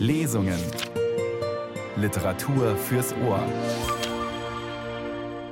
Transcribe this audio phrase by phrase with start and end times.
[0.00, 0.58] Lesungen.
[1.94, 3.44] Literatur fürs Ohr.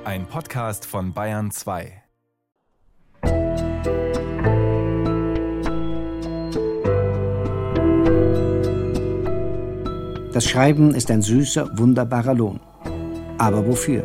[0.03, 2.01] Ein Podcast von Bayern 2.
[10.33, 12.59] Das Schreiben ist ein süßer, wunderbarer Lohn.
[13.37, 14.03] Aber wofür?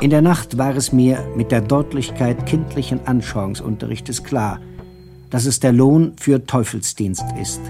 [0.00, 4.60] In der Nacht war es mir mit der Deutlichkeit kindlichen Anschauungsunterrichtes klar,
[5.30, 7.60] dass es der Lohn für Teufelsdienst ist.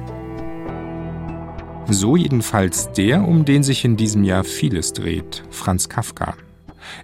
[1.89, 6.35] So jedenfalls der, um den sich in diesem Jahr vieles dreht, Franz Kafka.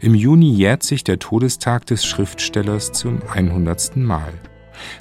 [0.00, 3.96] Im Juni jährt sich der Todestag des Schriftstellers zum 100.
[3.96, 4.32] Mal.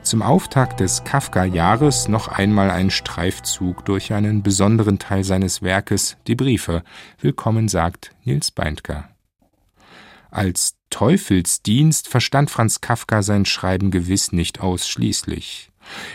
[0.01, 6.35] Zum Auftakt des Kafka-Jahres noch einmal ein Streifzug durch einen besonderen Teil seines Werkes, die
[6.35, 6.83] Briefe.
[7.19, 9.09] Willkommen sagt Nils Beindker.
[10.31, 15.71] Als Teufelsdienst verstand Franz Kafka sein Schreiben gewiss nicht ausschließlich.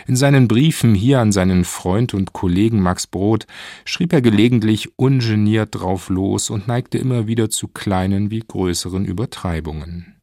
[0.07, 3.47] In seinen Briefen hier an seinen Freund und Kollegen Max Brod
[3.85, 10.15] schrieb er gelegentlich ungeniert drauf los und neigte immer wieder zu kleinen wie größeren Übertreibungen.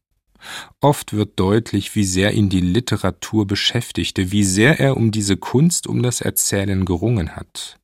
[0.80, 5.86] Oft wird deutlich, wie sehr ihn die Literatur beschäftigte, wie sehr er um diese Kunst,
[5.86, 7.78] um das Erzählen gerungen hat.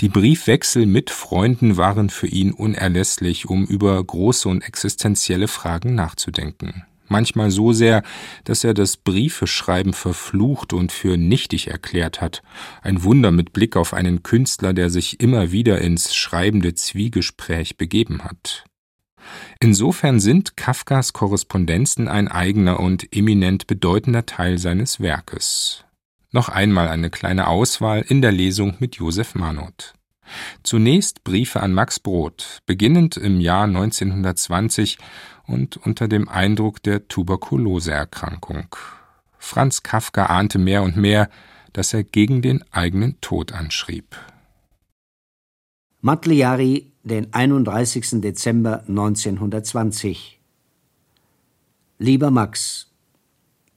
[0.00, 6.84] Die Briefwechsel mit Freunden waren für ihn unerlässlich, um über große und existenzielle Fragen nachzudenken.
[7.12, 8.02] Manchmal so sehr,
[8.44, 12.42] dass er das Briefeschreiben verflucht und für nichtig erklärt hat.
[12.80, 18.24] Ein Wunder mit Blick auf einen Künstler, der sich immer wieder ins schreibende Zwiegespräch begeben
[18.24, 18.64] hat.
[19.60, 25.84] Insofern sind Kafkas Korrespondenzen ein eigener und eminent bedeutender Teil seines Werkes.
[26.30, 29.92] Noch einmal eine kleine Auswahl in der Lesung mit Josef Manot.
[30.62, 34.98] Zunächst Briefe an Max Brod, beginnend im Jahr 1920
[35.46, 38.76] und unter dem Eindruck der Tuberkuloseerkrankung.
[39.38, 41.28] Franz Kafka ahnte mehr und mehr,
[41.72, 44.16] dass er gegen den eigenen Tod anschrieb.
[46.00, 48.20] Matliari, den 31.
[48.20, 50.40] Dezember 1920
[51.98, 52.88] Lieber Max,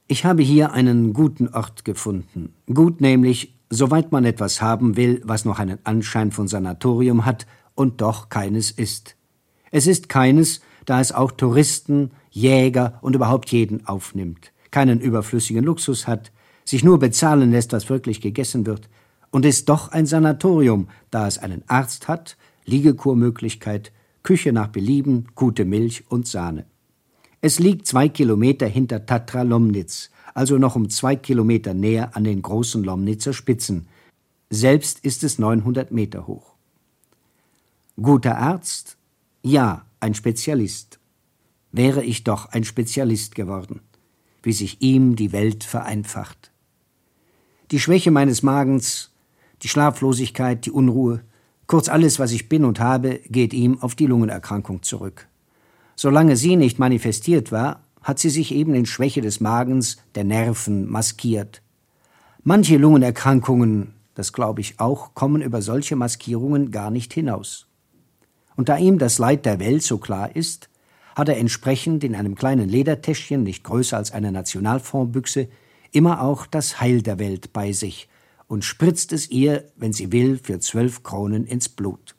[0.08, 2.54] ich habe hier einen guten Ort gefunden.
[2.66, 8.00] Gut nämlich, soweit man etwas haben will, was noch einen Anschein von Sanatorium hat und
[8.00, 9.14] doch keines ist.
[9.70, 16.06] Es ist keines, da es auch Touristen, Jäger und überhaupt jeden aufnimmt, keinen überflüssigen Luxus
[16.06, 16.32] hat,
[16.64, 18.88] sich nur bezahlen lässt, was wirklich gegessen wird,
[19.30, 23.92] und ist doch ein Sanatorium, da es einen Arzt hat, Liegekurmöglichkeit,
[24.22, 26.64] Küche nach Belieben, gute Milch und Sahne.
[27.40, 32.42] Es liegt zwei Kilometer hinter Tatra Lomnitz, also noch um zwei Kilometer näher an den
[32.42, 33.86] großen Lomnitzer Spitzen.
[34.50, 36.54] Selbst ist es 900 Meter hoch.
[38.00, 38.96] Guter Arzt?
[39.42, 40.98] Ja, ein Spezialist.
[41.72, 43.80] Wäre ich doch ein Spezialist geworden,
[44.42, 46.52] wie sich ihm die Welt vereinfacht.
[47.70, 49.12] Die Schwäche meines Magens,
[49.62, 51.22] die Schlaflosigkeit, die Unruhe,
[51.66, 55.28] kurz alles, was ich bin und habe, geht ihm auf die Lungenerkrankung zurück.
[55.96, 60.88] Solange sie nicht manifestiert war, hat sie sich eben in Schwäche des Magens, der Nerven
[60.88, 61.62] maskiert.
[62.44, 67.65] Manche Lungenerkrankungen, das glaube ich auch, kommen über solche Maskierungen gar nicht hinaus.
[68.56, 70.68] Und da ihm das Leid der Welt so klar ist,
[71.14, 75.48] hat er entsprechend in einem kleinen Ledertäschchen, nicht größer als eine Nationalfondsbüchse,
[75.92, 78.08] immer auch das Heil der Welt bei sich
[78.48, 82.14] und spritzt es ihr, wenn sie will, für zwölf Kronen ins Blut.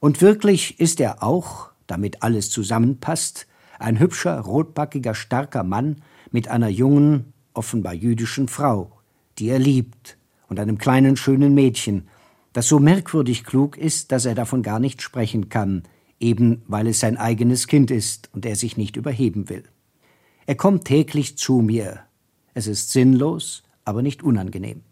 [0.00, 3.46] Und wirklich ist er auch, damit alles zusammenpasst,
[3.78, 8.92] ein hübscher, rotbackiger, starker Mann mit einer jungen, offenbar jüdischen Frau,
[9.38, 10.16] die er liebt,
[10.48, 12.08] und einem kleinen, schönen Mädchen,
[12.52, 15.84] das so merkwürdig klug ist, dass er davon gar nicht sprechen kann,
[16.20, 19.64] eben weil es sein eigenes Kind ist und er sich nicht überheben will.
[20.46, 22.00] Er kommt täglich zu mir.
[22.54, 24.82] Es ist sinnlos, aber nicht unangenehm.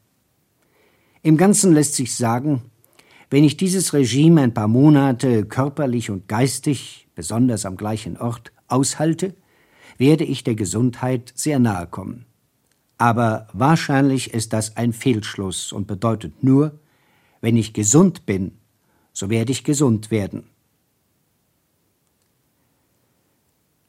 [1.23, 2.63] Im Ganzen lässt sich sagen,
[3.29, 9.35] wenn ich dieses Regime ein paar Monate körperlich und geistig, besonders am gleichen Ort, aushalte,
[9.99, 12.25] werde ich der Gesundheit sehr nahe kommen.
[12.97, 16.79] Aber wahrscheinlich ist das ein Fehlschluss und bedeutet nur,
[17.41, 18.53] wenn ich gesund bin,
[19.13, 20.45] so werde ich gesund werden.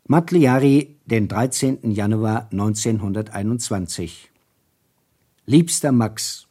[0.07, 1.91] Matliari, den 13.
[1.91, 4.29] Januar 1921
[5.45, 6.47] Liebster Max,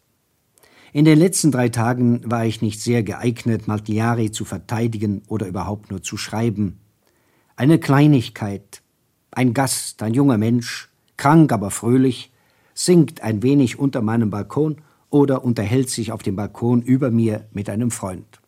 [0.93, 5.91] in den letzten drei Tagen war ich nicht sehr geeignet, Maltiari zu verteidigen oder überhaupt
[5.91, 6.81] nur zu schreiben.
[7.55, 8.83] Eine Kleinigkeit,
[9.31, 12.33] ein Gast, ein junger Mensch, krank aber fröhlich,
[12.75, 14.79] singt ein wenig unter meinem Balkon
[15.11, 18.41] oder unterhält sich auf dem Balkon über mir mit einem Freund.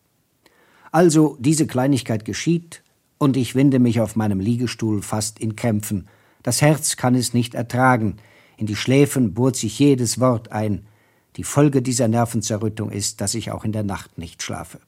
[0.91, 2.83] Also diese Kleinigkeit geschieht,
[3.19, 6.09] und ich winde mich auf meinem Liegestuhl fast in Krämpfen.
[6.43, 8.17] Das Herz kann es nicht ertragen,
[8.57, 10.87] in die Schläfen bohrt sich jedes Wort ein,
[11.37, 14.81] Die Folge dieser Nervenzerrüttung ist, dass ich auch in der Nacht nicht schlafe.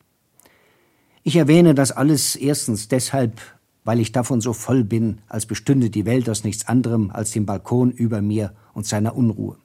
[1.23, 3.41] Ich erwähne das alles erstens deshalb,
[3.83, 7.47] weil ich davon so voll bin, als bestünde die Welt aus nichts anderem als dem
[7.47, 9.57] Balkon über mir und seiner Unruhe.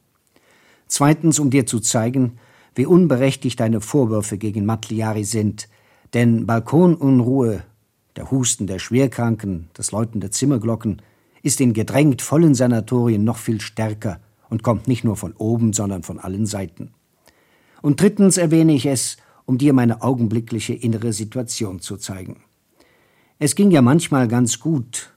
[0.89, 2.39] Zweitens, um dir zu zeigen,
[2.75, 5.69] wie unberechtigt deine Vorwürfe gegen Matliari sind,
[6.13, 7.63] denn Balkonunruhe,
[8.15, 11.01] der Husten der Schwerkranken, das Läuten der Zimmerglocken,
[11.43, 14.19] ist in gedrängt vollen Sanatorien noch viel stärker
[14.49, 16.91] und kommt nicht nur von oben, sondern von allen Seiten.
[17.83, 22.37] Und drittens erwähne ich es, um dir meine augenblickliche innere Situation zu zeigen.
[23.37, 25.13] Es ging ja manchmal ganz gut.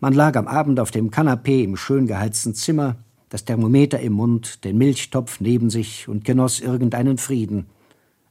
[0.00, 2.96] Man lag am Abend auf dem Kanapee im schön geheizten Zimmer,
[3.28, 7.66] das Thermometer im Mund, den Milchtopf neben sich und genoss irgendeinen Frieden.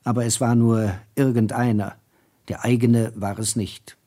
[0.03, 1.97] Aber es war nur irgendeiner,
[2.47, 3.97] der eigene war es nicht.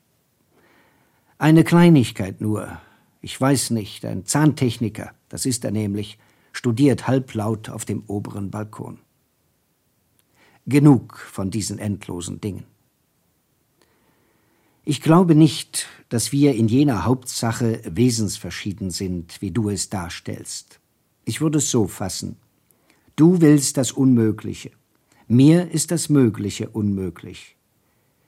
[1.37, 2.79] Eine Kleinigkeit nur,
[3.21, 6.17] ich weiß nicht, ein Zahntechniker, das ist er nämlich,
[6.51, 8.99] studiert halblaut auf dem oberen Balkon.
[10.65, 12.65] Genug von diesen endlosen Dingen.
[14.83, 20.80] Ich glaube nicht, dass wir in jener Hauptsache wesensverschieden sind, wie du es darstellst.
[21.25, 22.37] Ich würde es so fassen.
[23.15, 24.71] Du willst das Unmögliche.
[25.27, 27.55] Mir ist das Mögliche unmöglich.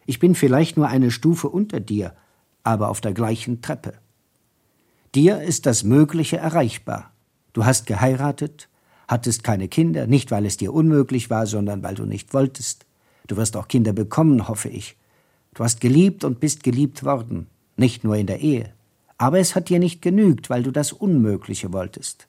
[0.06, 2.16] Ich bin vielleicht nur eine Stufe unter dir,
[2.63, 3.94] aber auf der gleichen Treppe.
[5.16, 7.12] Dir ist das Mögliche erreichbar.
[7.54, 8.69] Du hast geheiratet,
[9.07, 12.86] hattest keine Kinder, nicht weil es dir unmöglich war, sondern weil du nicht wolltest.
[13.28, 14.98] Du wirst auch Kinder bekommen, hoffe ich.
[15.54, 17.48] Du hast geliebt und bist geliebt worden,
[17.78, 18.74] nicht nur in der Ehe.
[19.18, 22.28] Aber es hat dir nicht genügt, weil du das Unmögliche wolltest.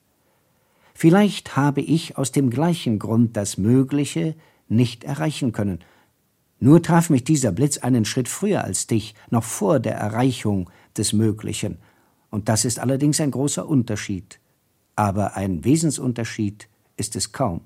[0.94, 4.36] Vielleicht habe ich aus dem gleichen Grund das Mögliche
[4.68, 5.80] nicht erreichen können.
[6.60, 11.12] Nur traf mich dieser Blitz einen Schritt früher als dich, noch vor der Erreichung des
[11.12, 11.78] Möglichen,
[12.34, 14.40] und das ist allerdings ein großer Unterschied.
[14.96, 17.60] Aber ein Wesensunterschied ist es kaum.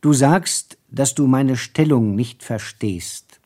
[0.00, 3.38] Du sagst, dass du meine Stellung nicht verstehst.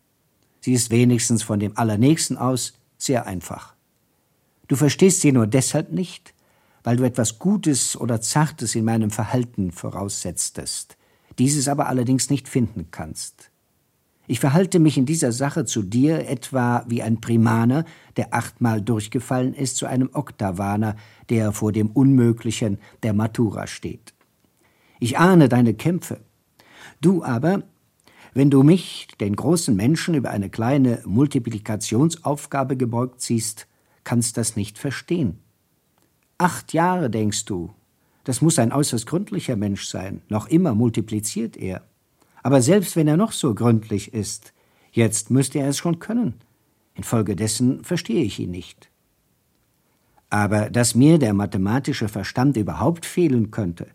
[0.60, 3.74] Sie ist wenigstens von dem Allernächsten aus sehr einfach.
[4.68, 6.32] Du verstehst sie nur deshalb nicht,
[6.86, 10.96] weil du etwas Gutes oder Zartes in meinem Verhalten voraussetztest,
[11.36, 13.50] dieses aber allerdings nicht finden kannst.
[14.28, 17.86] Ich verhalte mich in dieser Sache zu dir etwa wie ein Primaner,
[18.16, 20.94] der achtmal durchgefallen ist, zu einem Oktavaner,
[21.28, 24.14] der vor dem Unmöglichen der Matura steht.
[25.00, 26.20] Ich ahne deine Kämpfe.
[27.00, 27.64] Du aber,
[28.32, 33.66] wenn du mich, den großen Menschen, über eine kleine Multiplikationsaufgabe gebeugt siehst,
[34.04, 35.40] kannst das nicht verstehen.
[36.38, 37.72] Acht Jahre, denkst du,
[38.24, 41.82] das muss ein äußerst gründlicher Mensch sein, noch immer multipliziert er.
[42.42, 44.52] Aber selbst wenn er noch so gründlich ist,
[44.92, 46.34] jetzt müsste er es schon können.
[46.94, 48.90] Infolgedessen verstehe ich ihn nicht.
[50.28, 53.86] Aber dass mir der mathematische Verstand überhaupt fehlen könnte,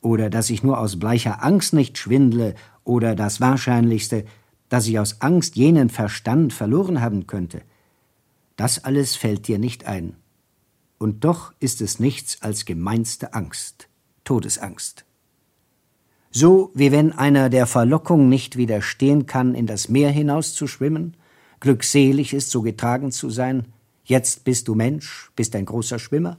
[0.00, 2.54] oder dass ich nur aus bleicher Angst nicht schwindle,
[2.84, 4.24] oder das Wahrscheinlichste,
[4.68, 7.62] dass ich aus Angst jenen Verstand verloren haben könnte,
[8.56, 10.16] das alles fällt dir nicht ein.
[10.98, 13.88] Und doch ist es nichts als gemeinste Angst,
[14.24, 15.04] Todesangst.
[16.30, 21.16] So wie wenn einer der Verlockung nicht widerstehen kann, in das Meer hinaus zu schwimmen,
[21.60, 23.66] glückselig ist, so getragen zu sein,
[24.04, 26.38] jetzt bist du Mensch, bist ein großer Schwimmer,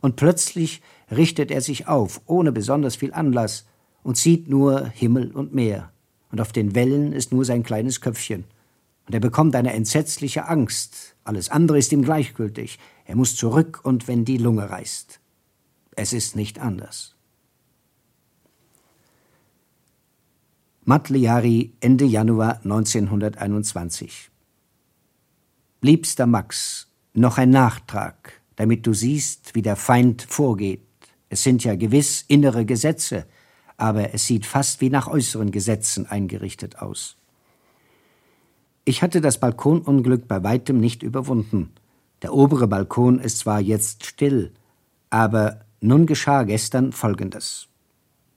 [0.00, 3.66] und plötzlich richtet er sich auf, ohne besonders viel Anlass,
[4.02, 5.90] und sieht nur Himmel und Meer,
[6.30, 8.44] und auf den Wellen ist nur sein kleines Köpfchen,
[9.06, 14.08] und er bekommt eine entsetzliche Angst, alles andere ist ihm gleichgültig, er muss zurück und
[14.08, 15.20] wenn die Lunge reißt.
[15.96, 17.14] Es ist nicht anders.
[20.84, 24.30] Matliari, Ende Januar 1921.
[25.80, 30.86] Liebster Max, noch ein Nachtrag, damit du siehst, wie der Feind vorgeht.
[31.28, 33.26] Es sind ja gewiss innere Gesetze,
[33.76, 37.16] aber es sieht fast wie nach äußeren Gesetzen eingerichtet aus.
[38.88, 41.72] Ich hatte das Balkonunglück bei weitem nicht überwunden.
[42.22, 44.52] Der obere Balkon ist zwar jetzt still,
[45.10, 47.66] aber nun geschah gestern Folgendes.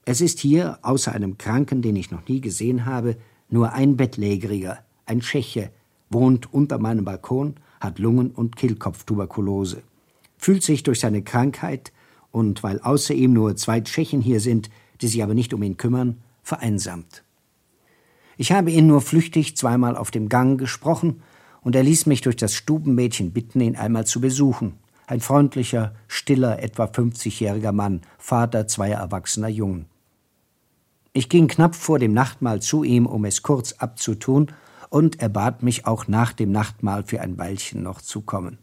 [0.04, 3.16] Es ist hier, außer einem Kranken, den ich noch nie gesehen habe,
[3.48, 5.70] nur ein Bettlägeriger, ein Tscheche,
[6.08, 9.84] wohnt unter meinem Balkon, hat Lungen- und Kehlkopftuberkulose,
[10.36, 11.92] fühlt sich durch seine Krankheit
[12.32, 14.68] und weil außer ihm nur zwei Tschechen hier sind,
[15.00, 17.22] die sich aber nicht um ihn kümmern, vereinsamt.
[18.40, 21.20] Ich habe ihn nur flüchtig zweimal auf dem Gang gesprochen,
[21.60, 24.78] und er ließ mich durch das Stubenmädchen bitten, ihn einmal zu besuchen.
[25.06, 29.84] Ein freundlicher, stiller, etwa 50-jähriger Mann, Vater zweier erwachsener Jungen.
[31.12, 34.52] Ich ging knapp vor dem Nachtmahl zu ihm, um es kurz abzutun,
[34.88, 38.56] und er bat mich auch nach dem Nachtmahl für ein Weilchen noch zu kommen.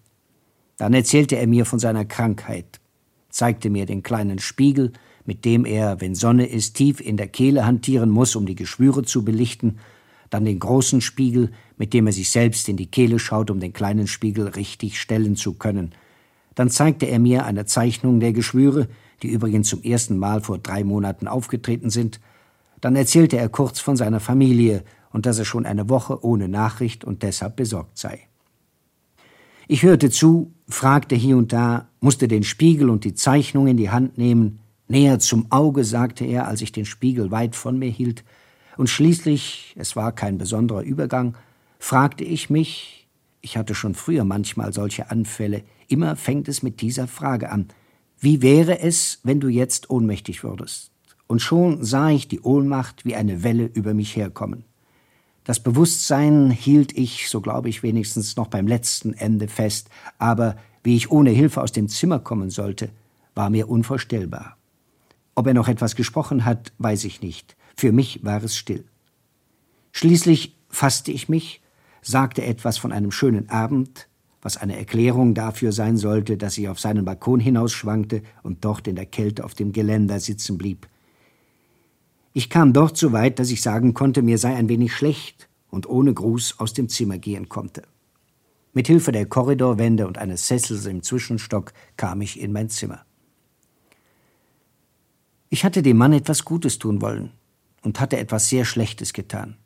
[0.77, 2.79] Dann erzählte er mir von seiner Krankheit,
[3.29, 4.93] zeigte mir den kleinen Spiegel,
[5.25, 9.03] mit dem er, wenn Sonne ist, tief in der Kehle hantieren muss, um die Geschwüre
[9.03, 9.79] zu belichten,
[10.29, 13.74] dann den großen Spiegel, mit dem er sich selbst in die Kehle schaut, um den
[13.74, 15.93] kleinen Spiegel richtig stellen zu können.
[16.55, 18.88] Dann zeigte er mir eine Zeichnung der Geschwüre,
[19.22, 22.19] die übrigens zum ersten Mal vor drei Monaten aufgetreten sind.
[22.81, 27.03] Dann erzählte er kurz von seiner Familie und dass er schon eine Woche ohne Nachricht
[27.03, 28.27] und deshalb besorgt sei.
[29.67, 33.89] Ich hörte zu, fragte hier und da, musste den Spiegel und die Zeichnung in die
[33.89, 38.24] Hand nehmen, näher zum Auge, sagte er, als ich den Spiegel weit von mir hielt,
[38.77, 41.36] und schließlich, es war kein besonderer Übergang,
[41.79, 43.07] fragte ich mich,
[43.41, 47.69] ich hatte schon früher manchmal solche Anfälle, immer fängt es mit dieser Frage an,
[48.19, 50.91] wie wäre es, wenn du jetzt ohnmächtig würdest?
[51.27, 54.63] Und schon sah ich die Ohnmacht wie eine Welle über mich herkommen.
[55.48, 59.88] Das Bewusstsein hielt ich, so glaube ich wenigstens, noch beim letzten Ende fest,
[60.18, 62.89] aber wie ich ohne Hilfe aus dem Zimmer kommen sollte,
[63.34, 64.58] war mir unvorstellbar.
[65.36, 67.56] Ob er noch etwas gesprochen hat, weiß ich nicht.
[67.77, 68.84] Für mich war es still.
[69.94, 71.62] Schließlich fasste ich mich,
[72.01, 74.10] sagte etwas von einem schönen Abend,
[74.42, 78.98] was eine Erklärung dafür sein sollte, dass ich auf seinen Balkon hinausschwankte und dort in
[78.98, 80.89] der Kälte auf dem Geländer sitzen blieb.
[82.38, 85.89] Ich kam dort so weit, dass ich sagen konnte, mir sei ein wenig schlecht und
[85.89, 87.82] ohne Gruß aus dem Zimmer gehen konnte.
[88.74, 93.03] Mit Hilfe der Korridorwände und eines Sessels im Zwischenstock kam ich in mein Zimmer.
[95.50, 97.32] Ich hatte dem Mann etwas Gutes tun wollen
[97.82, 99.58] und hatte etwas sehr Schlechtes getan.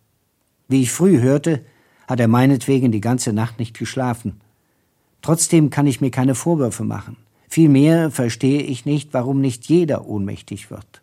[0.69, 1.65] Wie ich früh hörte,
[2.07, 4.39] hat er meinetwegen die ganze Nacht nicht geschlafen.
[5.21, 7.17] Trotzdem kann ich mir keine Vorwürfe machen.
[7.49, 11.00] Vielmehr verstehe ich nicht, warum nicht jeder ohnmächtig wird.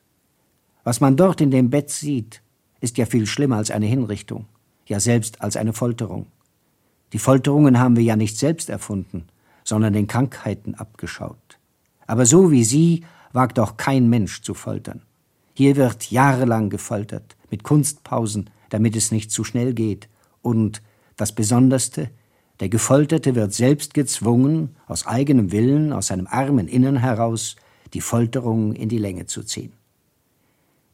[0.88, 2.40] Was man dort in dem Bett sieht,
[2.80, 4.47] ist ja viel schlimmer als eine Hinrichtung,
[4.87, 6.28] ja selbst als eine Folterung.
[7.12, 9.26] Die Folterungen haben wir ja nicht selbst erfunden,
[9.64, 11.59] sondern den Krankheiten abgeschaut.
[12.07, 13.04] Aber so wie sie
[13.35, 15.02] wagt auch kein Mensch zu foltern.
[15.52, 20.09] Hier wird jahrelang gefoltert, mit Kunstpausen, damit es nicht zu schnell geht.
[20.40, 20.80] Und
[21.18, 22.09] das Besonderste,
[22.61, 27.57] der Gefolterte wird selbst gezwungen, aus eigenem Willen, aus seinem armen Innern heraus,
[27.92, 29.77] die Folterung in die Länge zu ziehen.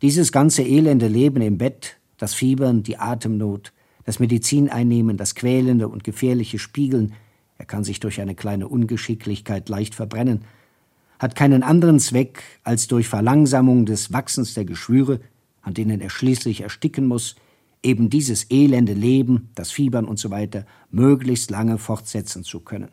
[0.02, 3.72] Dieses ganze elende Leben im Bett, das Fiebern, die Atemnot,
[4.04, 7.14] das Medizineinnehmen, das quälende und gefährliche Spiegeln,
[7.56, 10.44] er kann sich durch eine kleine Ungeschicklichkeit leicht verbrennen,
[11.18, 15.20] hat keinen anderen Zweck, als durch Verlangsamung des Wachsens der Geschwüre,
[15.62, 17.36] an denen er schließlich ersticken muss,
[17.82, 20.30] eben dieses elende Leben, das Fiebern und so
[20.90, 22.90] möglichst lange fortsetzen zu können.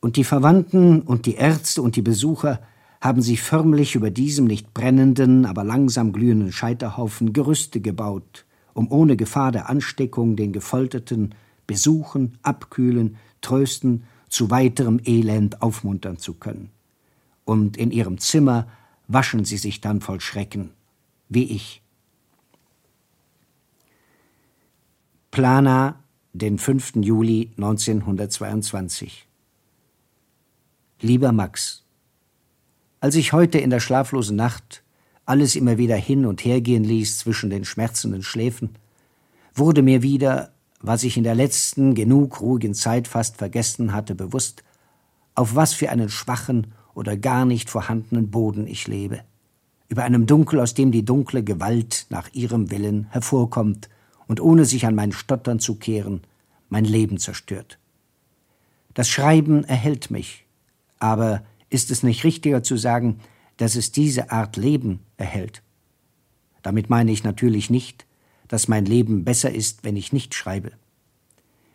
[0.00, 2.60] Und die Verwandten und die Ärzte und die Besucher
[3.00, 9.16] haben sich förmlich über diesem nicht brennenden, aber langsam glühenden Scheiterhaufen Gerüste gebaut, um ohne
[9.16, 11.34] Gefahr der Ansteckung den Gefolterten
[11.66, 16.70] besuchen, abkühlen, trösten, zu weiterem Elend aufmuntern zu können
[17.50, 18.68] und in ihrem Zimmer
[19.08, 20.70] waschen sie sich dann voll Schrecken,
[21.28, 21.82] wie ich.
[25.32, 25.98] Plana,
[26.32, 26.96] den 5.
[26.96, 29.26] Juli 1922
[31.00, 31.82] Lieber Max,
[33.00, 34.82] als ich heute in der schlaflosen Nacht
[35.24, 38.70] alles immer wieder hin und her gehen ließ zwischen den schmerzenden Schläfen,
[39.54, 44.64] wurde mir wieder, was ich in der letzten genug ruhigen Zeit fast vergessen hatte, bewusst,
[45.34, 49.20] auf was für einen schwachen oder gar nicht vorhandenen Boden ich lebe,
[49.88, 53.88] über einem Dunkel, aus dem die dunkle Gewalt nach ihrem Willen hervorkommt
[54.26, 56.22] und ohne sich an mein Stottern zu kehren,
[56.68, 57.78] mein Leben zerstört.
[58.94, 60.44] Das Schreiben erhält mich,
[60.98, 63.20] aber ist es nicht richtiger zu sagen,
[63.56, 65.62] dass es diese Art Leben erhält?
[66.62, 68.06] Damit meine ich natürlich nicht,
[68.48, 70.72] dass mein Leben besser ist, wenn ich nicht schreibe.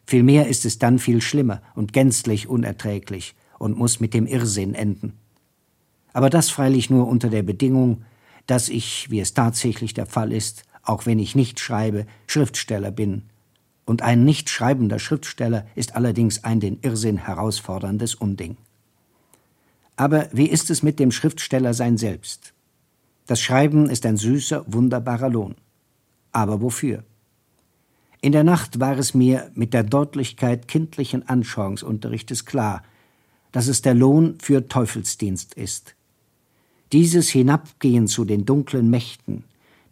[0.05, 5.13] Vielmehr ist es dann viel schlimmer und gänzlich unerträglich, und muss mit dem Irrsinn enden.
[6.13, 8.03] Aber das freilich nur unter der Bedingung,
[8.47, 13.23] dass ich, wie es tatsächlich der Fall ist, auch wenn ich nicht schreibe, Schriftsteller bin.
[13.85, 18.57] Und ein nicht schreibender Schriftsteller ist allerdings ein den Irrsinn herausforderndes Unding.
[19.95, 22.53] Aber wie ist es mit dem Schriftstellersein selbst?
[23.27, 25.55] Das Schreiben ist ein süßer, wunderbarer Lohn.
[26.31, 27.03] Aber wofür?
[28.21, 32.83] In der Nacht war es mir mit der Deutlichkeit kindlichen Anschauungsunterrichtes klar,
[33.51, 35.95] dass es der Lohn für Teufelsdienst ist.
[36.91, 39.43] Dieses Hinabgehen zu den dunklen Mächten,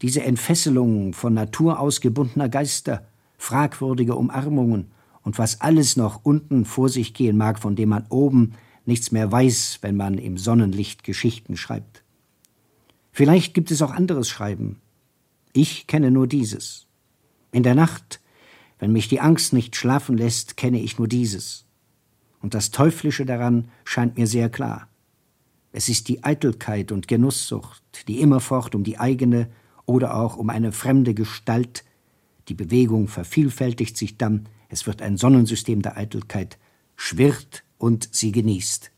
[0.02, 3.06] diese Entfesselung von Natur aus gebundener Geister,
[3.38, 4.92] fragwürdige Umarmungen
[5.24, 8.54] und was alles noch unten vor sich gehen mag, von dem man oben
[8.86, 12.04] nichts mehr weiß, wenn man im Sonnenlicht Geschichten schreibt.
[13.12, 14.82] Vielleicht gibt es auch anderes Schreiben.
[15.54, 16.88] Ich kenne nur dieses.
[17.52, 18.20] In der Nacht,
[18.80, 21.64] wenn mich die Angst nicht schlafen lässt, kenne ich nur dieses
[22.44, 24.90] und das Teuflische daran scheint mir sehr klar.
[25.72, 29.50] Es ist die Eitelkeit und Genusssucht, die immerfort um die eigene
[29.86, 31.84] oder auch um eine fremde Gestalt,
[32.50, 36.60] die Bewegung vervielfältigt sich dann, es wird ein Sonnensystem der Eitelkeit,
[36.96, 38.92] schwirrt und sie genießt.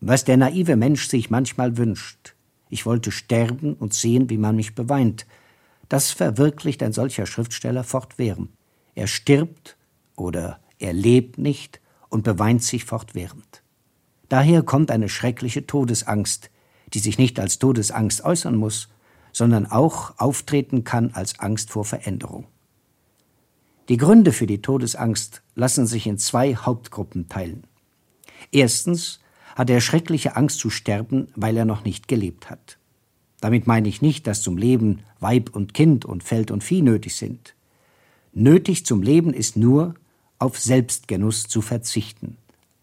[0.00, 2.34] Was der naive Mensch sich manchmal wünscht,
[2.68, 5.26] ich wollte sterben und sehen, wie man mich beweint,
[5.88, 8.50] das verwirklicht ein solcher Schriftsteller fortwährend.
[8.94, 9.76] Er stirbt
[10.16, 13.62] oder er lebt nicht und beweint sich fortwährend.
[14.28, 16.50] Daher kommt eine schreckliche Todesangst,
[16.94, 18.88] die sich nicht als Todesangst äußern muss,
[19.32, 22.46] sondern auch auftreten kann als Angst vor Veränderung.
[23.90, 27.64] Die Gründe für die Todesangst lassen sich in zwei Hauptgruppen teilen.
[28.52, 29.18] Erstens
[29.56, 32.78] hat er schreckliche Angst zu sterben, weil er noch nicht gelebt hat.
[33.40, 37.16] Damit meine ich nicht, dass zum Leben Weib und Kind und Feld und Vieh nötig
[37.16, 37.56] sind.
[38.32, 39.96] Nötig zum Leben ist nur,
[40.38, 42.36] auf Selbstgenuss zu verzichten,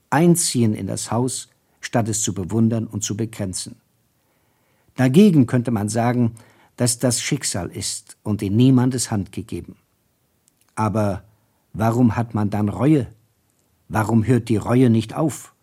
[0.10, 1.48] einziehen in das Haus,
[1.80, 3.78] statt es zu bewundern und zu begrenzen.
[4.98, 6.36] Dagegen könnte man sagen,
[6.76, 9.78] dass das Schicksal ist und in niemandes Hand gegeben.
[10.78, 11.24] Aber
[11.74, 13.08] warum hat man dann Reue?
[13.90, 15.56] Warum hört die Reue nicht auf?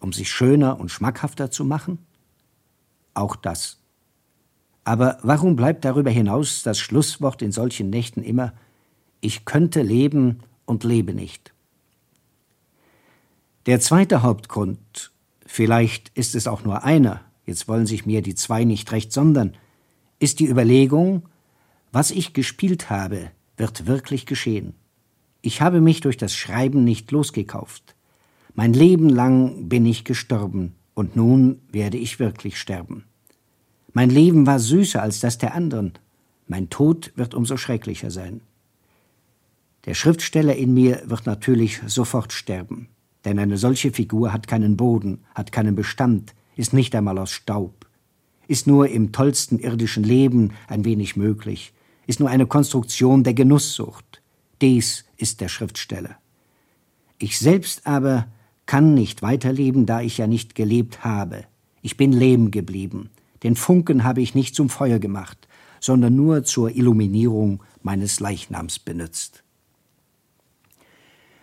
[0.00, 1.98] Um sich schöner und schmackhafter zu machen?
[3.12, 3.82] Auch das.
[4.82, 8.54] Aber warum bleibt darüber hinaus das Schlusswort in solchen Nächten immer
[9.20, 11.52] Ich könnte leben und lebe nicht?
[13.66, 15.12] Der zweite Hauptgrund,
[15.44, 19.52] vielleicht ist es auch nur einer, jetzt wollen sich mir die zwei nicht recht sondern,
[20.18, 21.28] ist die Überlegung,
[21.92, 24.74] was ich gespielt habe, wird wirklich geschehen.
[25.42, 27.94] Ich habe mich durch das Schreiben nicht losgekauft.
[28.54, 33.04] Mein Leben lang bin ich gestorben, und nun werde ich wirklich sterben.
[33.92, 35.92] Mein Leben war süßer als das der anderen,
[36.48, 38.40] mein Tod wird umso schrecklicher sein.
[39.84, 42.88] Der Schriftsteller in mir wird natürlich sofort sterben.
[43.24, 47.86] Denn eine solche Figur hat keinen Boden, hat keinen Bestand, ist nicht einmal aus Staub,
[48.48, 51.72] ist nur im tollsten irdischen Leben ein wenig möglich,
[52.06, 54.22] ist nur eine Konstruktion der Genusssucht.
[54.60, 56.16] Dies ist der Schriftsteller.
[57.18, 58.26] Ich selbst aber
[58.66, 61.44] kann nicht weiterleben, da ich ja nicht gelebt habe.
[61.82, 63.10] Ich bin leben geblieben.
[63.42, 65.48] Den Funken habe ich nicht zum Feuer gemacht,
[65.80, 69.42] sondern nur zur Illuminierung meines Leichnams benützt.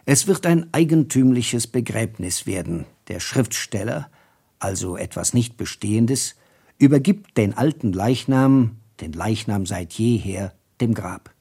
[0.05, 2.85] Es wird ein eigentümliches Begräbnis werden.
[3.09, 4.09] Der Schriftsteller,
[4.57, 6.35] also etwas nicht Bestehendes,
[6.77, 11.33] übergibt den alten Leichnam, den Leichnam seit jeher, dem Grab.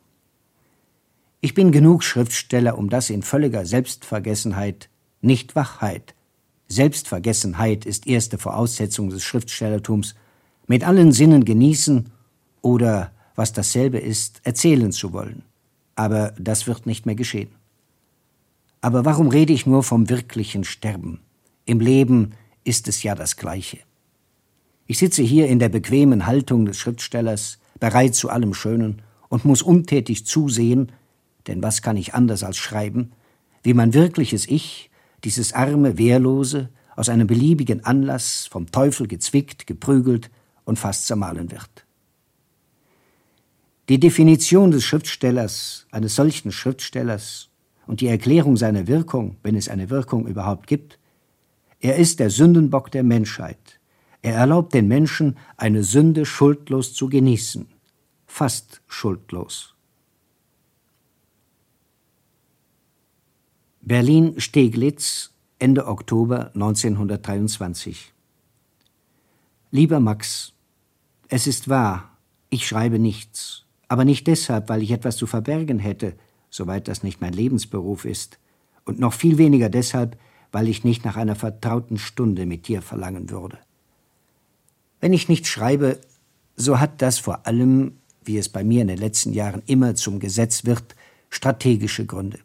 [1.41, 4.89] Ich bin genug Schriftsteller, um das in völliger Selbstvergessenheit,
[5.21, 6.15] nicht Wachheit,
[6.69, 10.15] Selbstvergessenheit ist erste Voraussetzung des Schriftstellertums,
[10.67, 12.11] mit allen Sinnen genießen
[12.61, 15.43] oder, was dasselbe ist, erzählen zu wollen.
[15.95, 17.51] Aber das wird nicht mehr geschehen.
[18.81, 21.21] Aber warum rede ich nur vom wirklichen Sterben?
[21.65, 22.33] Im Leben
[22.65, 23.79] ist es ja das Gleiche.
[24.87, 29.63] Ich sitze hier in der bequemen Haltung des Schriftstellers, bereit zu allem Schönen, und muss
[29.63, 30.93] untätig zusehen,
[31.49, 33.13] denn was kann ich anders als schreiben,
[33.65, 34.91] wie mein wirkliches Ich,
[35.25, 40.31] dieses arme, wehrlose, aus einem beliebigen Anlass vom Teufel gezwickt, geprügelt
[40.65, 41.85] und fast zermahlen wird.
[43.89, 47.51] Die Definition des Schriftstellers, eines solchen Schriftstellers,
[47.87, 50.99] und die Erklärung seiner Wirkung, wenn es eine Wirkung überhaupt gibt,
[51.81, 53.79] er ist der Sündenbock der Menschheit.
[54.27, 57.69] Er erlaubt den Menschen, eine Sünde schuldlos zu genießen,
[58.27, 59.77] fast schuldlos.
[63.83, 68.13] Berlin-Steglitz, Ende Oktober 1923.
[69.71, 70.55] Lieber Max,
[71.29, 72.19] es ist wahr,
[72.51, 76.17] ich schreibe nichts, aber nicht deshalb, weil ich etwas zu verbergen hätte,
[76.51, 78.41] soweit das nicht mein Lebensberuf ist,
[78.85, 80.19] und noch viel weniger deshalb,
[80.51, 83.61] weil ich nicht nach einer vertrauten Stunde mit dir verlangen würde.
[85.07, 86.01] Wenn ich nicht schreibe,
[86.57, 87.93] so hat das vor allem,
[88.25, 90.97] wie es bei mir in den letzten Jahren immer zum Gesetz wird,
[91.31, 92.41] strategische Gründe.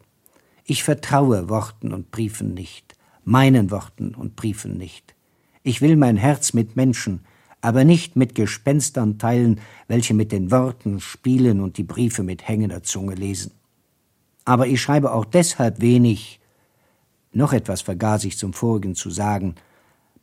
[0.64, 2.94] Ich vertraue Worten und Briefen nicht,
[3.24, 5.16] meinen Worten und Briefen nicht.
[5.64, 7.24] Ich will mein Herz mit Menschen,
[7.62, 12.84] aber nicht mit Gespenstern teilen, welche mit den Worten spielen und die Briefe mit hängender
[12.84, 13.50] Zunge lesen.
[14.44, 16.38] Aber ich schreibe auch deshalb wenig.
[17.32, 19.56] Noch etwas vergaß ich zum vorigen zu sagen.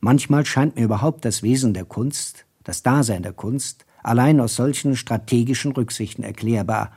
[0.00, 4.96] Manchmal scheint mir überhaupt das Wesen der Kunst, das Dasein der Kunst, allein aus solchen
[4.96, 6.92] strategischen Rücksichten erklärbar,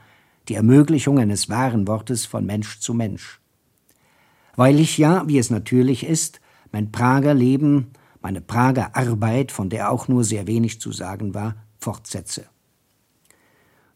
[0.48, 3.40] die Ermöglichung eines wahren Wortes von Mensch zu Mensch.
[4.56, 6.40] Weil ich ja, wie es natürlich ist,
[6.72, 7.90] mein Prager Leben,
[8.22, 12.46] meine Prager Arbeit, von der auch nur sehr wenig zu sagen war, fortsetze.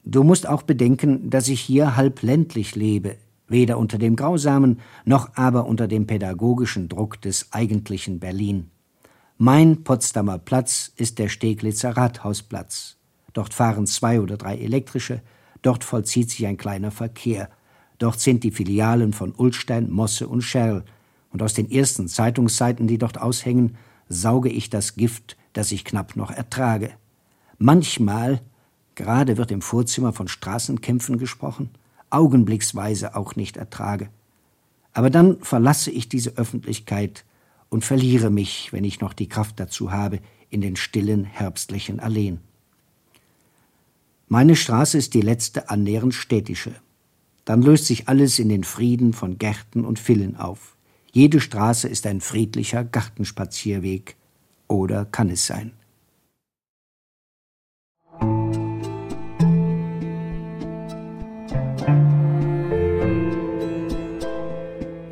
[0.05, 3.16] Du musst auch bedenken, dass ich hier halb ländlich lebe,
[3.47, 8.71] weder unter dem grausamen noch aber unter dem pädagogischen Druck des eigentlichen Berlin.
[9.40, 12.96] Mein Potsdamer Platz ist der Steglitzer Rathausplatz.
[13.35, 15.22] Dort fahren zwei oder drei elektrische,
[15.62, 17.48] dort vollzieht sich ein kleiner Verkehr.
[17.98, 20.85] Dort sind die Filialen von Ulstein, Mosse und Scherl.
[21.31, 23.77] Und aus den ersten Zeitungsseiten, die dort aushängen,
[24.09, 26.90] sauge ich das Gift, das ich knapp noch ertrage.
[27.59, 28.40] Manchmal,
[28.96, 31.70] gerade wird im Vorzimmer von Straßenkämpfen gesprochen,
[32.11, 34.09] augenblicksweise auch nicht ertrage.
[34.94, 37.24] Aber dann verlasse ich diese Öffentlichkeit
[37.70, 42.40] und verliere mich, wenn ich noch die Kraft dazu habe, in den stillen herbstlichen Alleen.
[44.28, 46.74] Meine Straße ist die letzte annähernd städtische.
[47.44, 50.76] Dann löst sich alles in den Frieden von Gärten und Villen auf.
[51.12, 54.16] Jede Straße ist ein friedlicher Gartenspazierweg.
[54.66, 55.72] Oder kann es sein?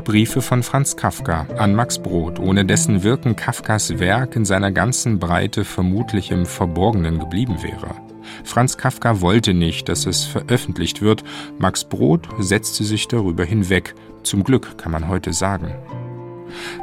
[0.06, 5.18] Briefe von Franz Kafka an Max Brod, ohne dessen Wirken Kafkas Werk in seiner ganzen
[5.18, 7.96] Breite vermutlich im Verborgenen geblieben wäre.
[8.44, 11.24] Franz Kafka wollte nicht, dass es veröffentlicht wird.
[11.58, 13.96] Max Brod setzte sich darüber hinweg.
[14.22, 15.74] Zum Glück kann man heute sagen.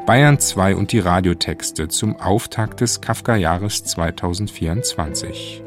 [0.05, 5.63] Bayern 2 und die Radiotexte zum Auftakt des Kafka-Jahres 2024.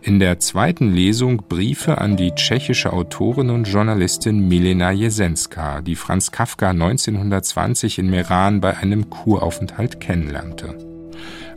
[0.00, 6.30] In der zweiten Lesung Briefe an die tschechische Autorin und Journalistin Milena Jesenska, die Franz
[6.30, 10.78] Kafka 1920 in Meran bei einem Kuraufenthalt kennenlernte.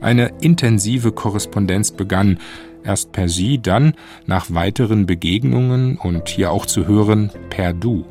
[0.01, 2.39] Eine intensive Korrespondenz begann,
[2.83, 3.93] erst per Sie, dann,
[4.25, 8.05] nach weiteren Begegnungen und hier auch zu hören, per Du.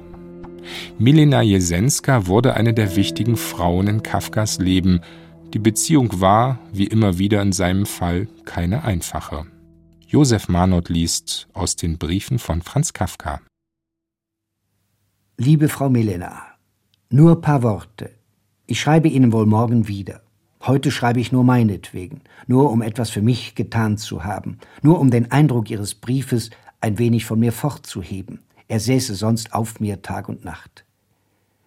[0.97, 5.01] Milena Jesenska wurde eine der wichtigen Frauen in Kafkas Leben.
[5.55, 9.47] Die Beziehung war, wie immer wieder in seinem Fall, keine einfache.
[10.13, 13.41] Josef Manot liest aus den Briefen von Franz Kafka.
[15.37, 16.43] Liebe Frau Milena,
[17.11, 18.11] nur paar Worte.
[18.67, 20.23] Ich schreibe Ihnen wohl morgen wieder.
[20.63, 25.13] Heute schreibe ich nur meinetwegen, nur um etwas für mich getan zu haben, nur um
[25.13, 28.41] den Eindruck Ihres Briefes ein wenig von mir fortzuheben.
[28.67, 30.85] Er säße sonst auf mir Tag und Nacht.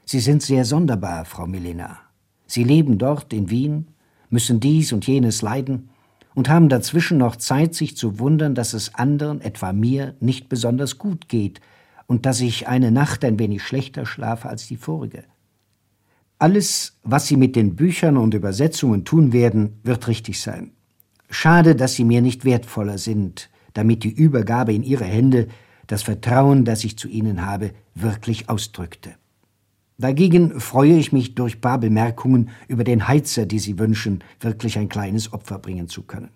[0.04, 1.98] Sie sind sehr sonderbar, Frau Milena.
[2.46, 3.88] Sie leben dort in Wien,
[4.30, 5.92] müssen dies und jenes leiden,
[6.36, 10.98] und haben dazwischen noch Zeit, sich zu wundern, dass es anderen, etwa mir, nicht besonders
[10.98, 11.62] gut geht
[12.08, 15.24] und dass ich eine Nacht ein wenig schlechter schlafe als die vorige.
[16.40, 20.72] Alles, was Sie mit den Büchern und Übersetzungen tun werden, wird richtig sein.
[21.30, 25.48] Schade, dass Sie mir nicht wertvoller sind, damit die Übergabe in Ihre Hände
[25.88, 29.16] das Vertrauen, das ich zu Ihnen habe, wirklich ausdrückte.
[30.04, 34.90] Dagegen freue ich mich durch paar Bemerkungen über den Heizer, die Sie wünschen, wirklich ein
[34.90, 36.32] kleines Opfer bringen zu können.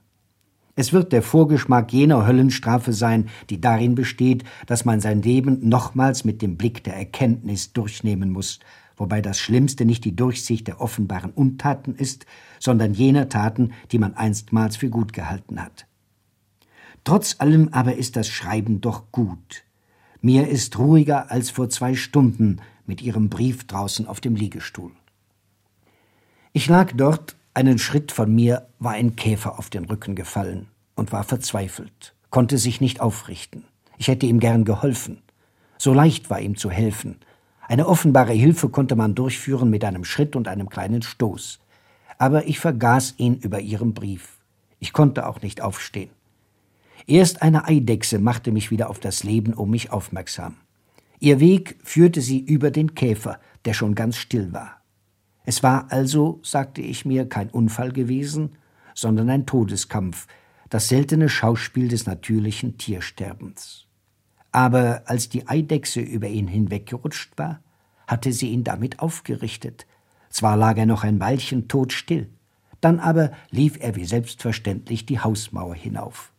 [0.78, 6.24] Es wird der Vorgeschmack jener Höllenstrafe sein, die darin besteht, dass man sein Leben nochmals
[6.24, 8.62] mit dem Blick der Erkenntnis durchnehmen muss,
[8.96, 12.26] wobei das Schlimmste nicht die Durchsicht der offenbaren Untaten ist,
[12.60, 15.88] sondern jener Taten, die man einstmals für gut gehalten hat.
[17.04, 19.66] Trotz allem aber ist das Schreiben doch gut.
[20.22, 24.92] Mir ist ruhiger als vor zwei Stunden, mit ihrem Brief draußen auf dem Liegestuhl.
[26.54, 31.12] Ich lag dort, einen Schritt von mir war ein Käfer auf den Rücken gefallen und
[31.12, 33.66] war verzweifelt, konnte sich nicht aufrichten.
[33.98, 35.22] Ich hätte ihm gern geholfen.
[35.78, 37.18] So leicht war ihm zu helfen.
[37.68, 41.60] Eine offenbare Hilfe konnte man durchführen mit einem Schritt und einem kleinen Stoß.
[42.18, 44.38] Aber ich vergaß ihn über ihrem Brief.
[44.80, 46.10] Ich konnte auch nicht aufstehen.
[47.06, 50.56] Erst eine Eidechse machte mich wieder auf das Leben um mich aufmerksam.
[51.20, 54.82] Ihr Weg führte sie über den Käfer, der schon ganz still war.
[55.46, 58.58] Es war also, sagte ich mir, kein Unfall gewesen,
[58.94, 60.28] sondern ein Todeskampf,
[60.70, 63.86] das seltene Schauspiel des natürlichen Tiersterbens.
[64.52, 67.62] Aber als die Eidechse über ihn hinweggerutscht war,
[68.08, 69.88] hatte sie ihn damit aufgerichtet.
[70.30, 72.30] Zwar lag er noch ein Weilchen todstill,
[72.82, 76.32] dann aber lief er wie selbstverständlich die Hausmauer hinauf.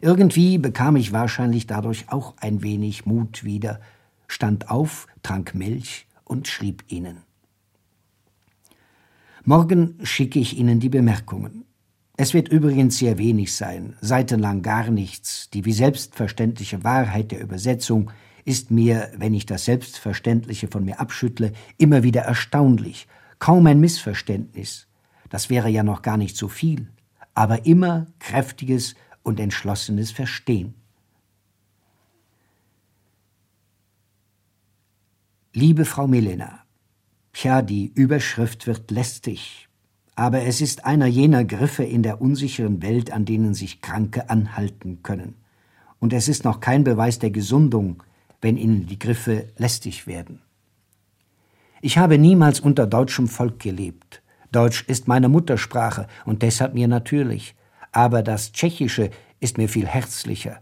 [0.00, 3.80] Irgendwie bekam ich wahrscheinlich dadurch auch ein wenig Mut wieder,
[4.26, 7.22] stand auf, trank Milch und schrieb ihnen.
[9.44, 11.64] Morgen schicke ich Ihnen die Bemerkungen.
[12.18, 15.48] Es wird übrigens sehr wenig sein, seitenlang gar nichts.
[15.50, 18.10] Die wie selbstverständliche Wahrheit der Übersetzung
[18.44, 23.06] ist mir, wenn ich das Selbstverständliche von mir abschüttle, immer wieder erstaunlich.
[23.38, 24.86] Kaum ein Missverständnis.
[25.30, 26.88] Das wäre ja noch gar nicht so viel.
[27.34, 28.96] Aber immer kräftiges,
[29.28, 30.74] und entschlossenes Verstehen.
[35.52, 36.64] Liebe Frau Milena,
[37.32, 39.68] Tja, die Überschrift wird lästig,
[40.16, 45.02] aber es ist einer jener Griffe in der unsicheren Welt, an denen sich Kranke anhalten
[45.02, 45.34] können.
[46.00, 48.02] Und es ist noch kein Beweis der Gesundung,
[48.40, 50.40] wenn ihnen die Griffe lästig werden.
[51.80, 57.54] Ich habe niemals unter deutschem Volk gelebt, Deutsch ist meine Muttersprache und deshalb mir natürlich,
[57.92, 60.60] aber das Tschechische ist mir viel herzlicher.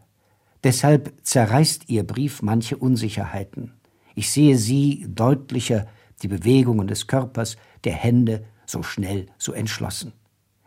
[0.65, 3.73] Deshalb zerreißt Ihr Brief manche Unsicherheiten.
[4.15, 5.87] Ich sehe Sie deutlicher,
[6.23, 10.13] die Bewegungen des Körpers, der Hände, so schnell, so entschlossen.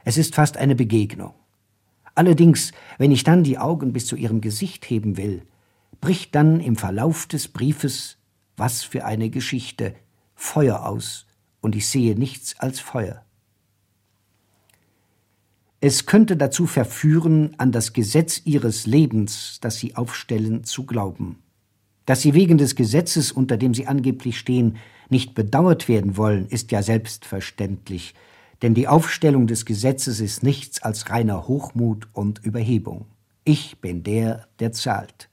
[0.06, 1.34] Es ist fast eine Begegnung.
[2.16, 5.44] Allerdings, wenn ich dann die Augen bis zu Ihrem Gesicht heben will,
[6.02, 8.18] bricht dann im Verlauf des Briefes,
[8.58, 9.96] was für eine Geschichte,
[10.36, 11.26] Feuer aus,
[11.62, 13.26] und ich sehe nichts als Feuer.
[15.82, 21.38] Es könnte dazu verführen, an das Gesetz ihres Lebens, das sie aufstellen, zu glauben.
[22.06, 24.78] Dass sie wegen des Gesetzes, unter dem sie angeblich stehen,
[25.10, 28.14] nicht bedauert werden wollen, ist ja selbstverständlich,
[28.62, 33.06] denn die Aufstellung des Gesetzes ist nichts als reiner Hochmut und Überhebung.
[33.46, 35.30] Ich bin der, der zahlt.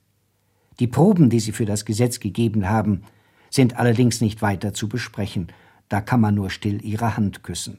[0.79, 3.03] Die Proben, die sie für das Gesetz gegeben haben,
[3.51, 5.49] sind allerdings nicht weiter zu besprechen,
[5.89, 7.79] da kann man nur still ihre Hand küssen.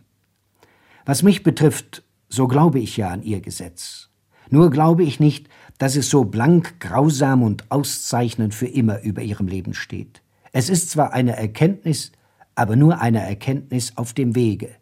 [1.06, 4.10] Was mich betrifft, so glaube ich ja an ihr Gesetz.
[4.50, 9.48] Nur glaube ich nicht, dass es so blank, grausam und auszeichnend für immer über ihrem
[9.48, 10.22] Leben steht.
[10.52, 12.12] Es ist zwar eine Erkenntnis,
[12.56, 14.76] aber nur eine Erkenntnis auf dem Wege,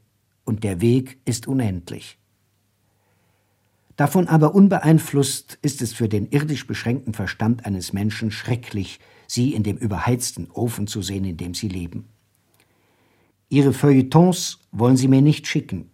[0.45, 2.17] und der Weg ist unendlich.
[3.95, 9.63] Davon aber unbeeinflusst ist es für den irdisch beschränkten Verstand eines Menschen schrecklich, sie in
[9.63, 12.05] dem überheizten Ofen zu sehen, in dem sie leben.
[13.49, 15.89] Ihre Feuilletons wollen Sie mir nicht schicken.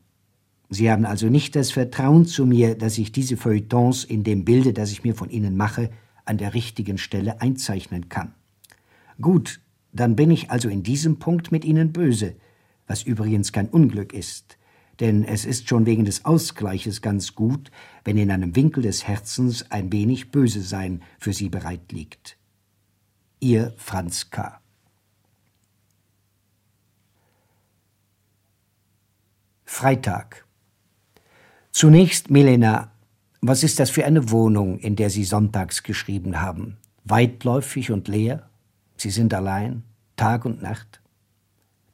[0.73, 4.71] Sie haben also nicht das Vertrauen zu mir, dass ich diese Feuilletons in dem Bilde,
[4.71, 5.89] das ich mir von Ihnen mache,
[6.23, 8.33] an der richtigen Stelle einzeichnen kann.
[9.19, 9.59] Gut,
[9.91, 12.35] dann bin ich also in diesem Punkt mit Ihnen böse,
[12.87, 14.57] was übrigens kein Unglück ist,
[15.01, 17.69] denn es ist schon wegen des Ausgleiches ganz gut,
[18.05, 22.37] wenn in einem Winkel des Herzens ein wenig böse sein für Sie bereit liegt.
[23.41, 24.61] Ihr Franz K.
[29.65, 30.45] Freitag.
[31.71, 32.91] Zunächst, Milena,
[33.39, 36.77] was ist das für eine Wohnung, in der Sie sonntags geschrieben haben?
[37.05, 38.49] Weitläufig und leer?
[38.97, 39.83] Sie sind allein,
[40.17, 40.99] Tag und Nacht?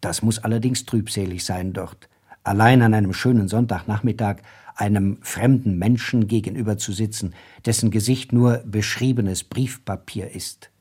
[0.02, 2.10] Das muss allerdings trübselig sein dort,
[2.44, 4.38] allein an einem schönen Sonntagnachmittag
[4.76, 7.36] einem fremden Menschen gegenüber zu sitzen,
[7.66, 10.72] dessen Gesicht nur beschriebenes Briefpapier ist.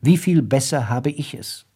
[0.00, 1.66] Wie viel besser habe ich es?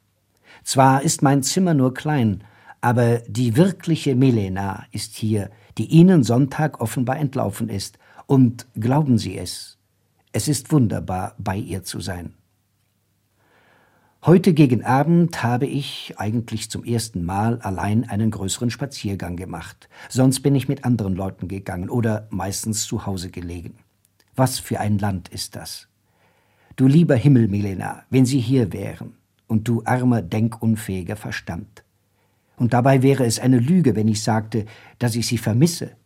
[0.63, 2.45] Zwar ist mein Zimmer nur klein,
[2.81, 9.39] aber die wirkliche Milena ist hier, die Ihnen Sonntag offenbar entlaufen ist, und glauben Sie
[9.39, 9.79] es,
[10.31, 12.35] es ist wunderbar, bei ihr zu sein.
[14.23, 19.89] Heute gegen Abend habe ich eigentlich zum ersten Mal allein einen größeren Spaziergang gemacht.
[20.11, 23.79] Sonst bin ich mit anderen Leuten gegangen oder meistens zu Hause gelegen.
[24.37, 25.89] Was für ein Land ist das?
[26.77, 29.15] Du lieber Himmel, Milena, wenn Sie hier wären,
[29.47, 31.85] und du armer, denkunfähiger Verstand.
[32.61, 34.67] Und dabei wäre es eine Lüge, wenn ich sagte,
[34.99, 35.97] dass ich sie vermisse.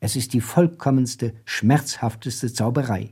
[0.00, 3.10] Es ist die vollkommenste, schmerzhafteste Zauberei.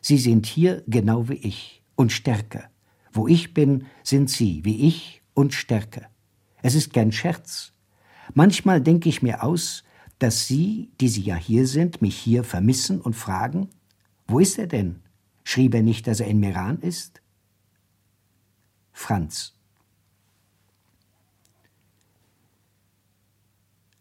[0.00, 2.70] Sie sind hier genau wie ich und stärker.
[3.12, 6.02] Wo ich bin, sind Sie wie ich und stärker.
[6.62, 7.72] Es ist kein Scherz.
[8.32, 9.82] Manchmal denke ich mir aus,
[10.20, 13.70] dass Sie, die Sie ja hier sind, mich hier vermissen und fragen,
[14.28, 15.00] wo ist er denn?
[15.42, 17.22] Schrieb er nicht, dass er in Meran ist?
[18.92, 19.55] Franz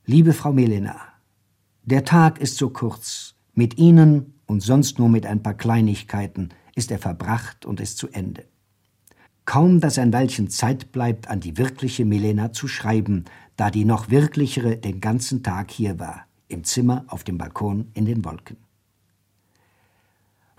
[0.07, 1.01] Liebe Frau Melena,
[1.81, 3.33] der Tag ist so kurz.
[3.55, 8.09] Mit Ihnen und sonst nur mit ein paar Kleinigkeiten ist er verbracht und ist zu
[8.09, 8.45] Ende.
[9.45, 14.11] Kaum, dass ein Weilchen Zeit bleibt, an die wirkliche Melena zu schreiben, da die noch
[14.11, 18.57] wirklichere den ganzen Tag hier war, im Zimmer, auf dem Balkon, in den Wolken.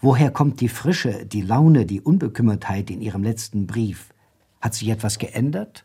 [0.01, 4.13] Woher kommt die Frische, die Laune, die Unbekümmertheit in Ihrem letzten Brief?
[4.61, 5.85] Hat sich etwas geändert?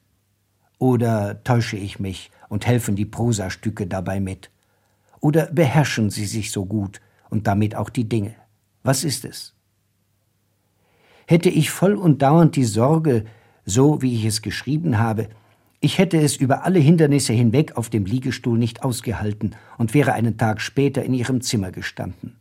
[0.80, 4.52] Oder täusche ich mich und helfen die Prosastücke dabei mit?
[5.22, 8.36] Oder beherrschen sie sich so gut und damit auch die Dinge?
[8.84, 9.54] Was ist es?
[11.28, 13.24] Hätte ich voll und dauernd die Sorge,
[13.66, 15.30] so wie ich es geschrieben habe,
[15.80, 20.38] ich hätte es über alle Hindernisse hinweg auf dem Liegestuhl nicht ausgehalten und wäre einen
[20.38, 22.36] Tag später in ihrem Zimmer gestanden.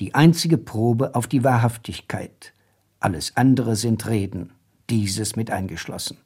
[0.00, 2.52] Die einzige Probe auf die Wahrhaftigkeit.
[2.98, 4.50] Alles andere sind Reden,
[4.90, 6.18] dieses mit eingeschlossen.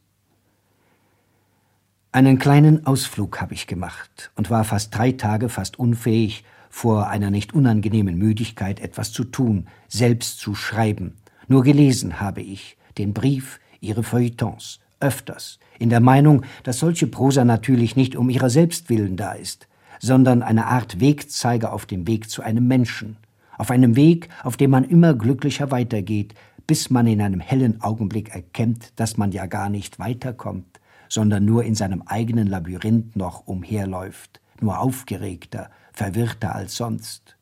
[2.15, 7.31] Einen kleinen Ausflug habe ich gemacht und war fast drei Tage fast unfähig, vor einer
[7.31, 11.17] nicht unangenehmen Müdigkeit etwas zu tun, selbst zu schreiben.
[11.49, 17.47] Nur gelesen habe ich den Brief, ihre Feuilletons, öfters, in der Meinung, dass solche Prosa
[17.47, 19.67] natürlich nicht um ihrer selbst willen da ist,
[19.99, 23.17] sondern eine Art Wegzeiger auf dem Weg zu einem Menschen,
[23.57, 26.35] auf einem Weg, auf dem man immer glücklicher weitergeht,
[26.67, 30.79] bis man in einem hellen Augenblick erkennt, dass man ja gar nicht weiterkommt,
[31.13, 37.37] sondern nur in seinem eigenen Labyrinth noch umherläuft, nur aufgeregter, verwirrter als sonst.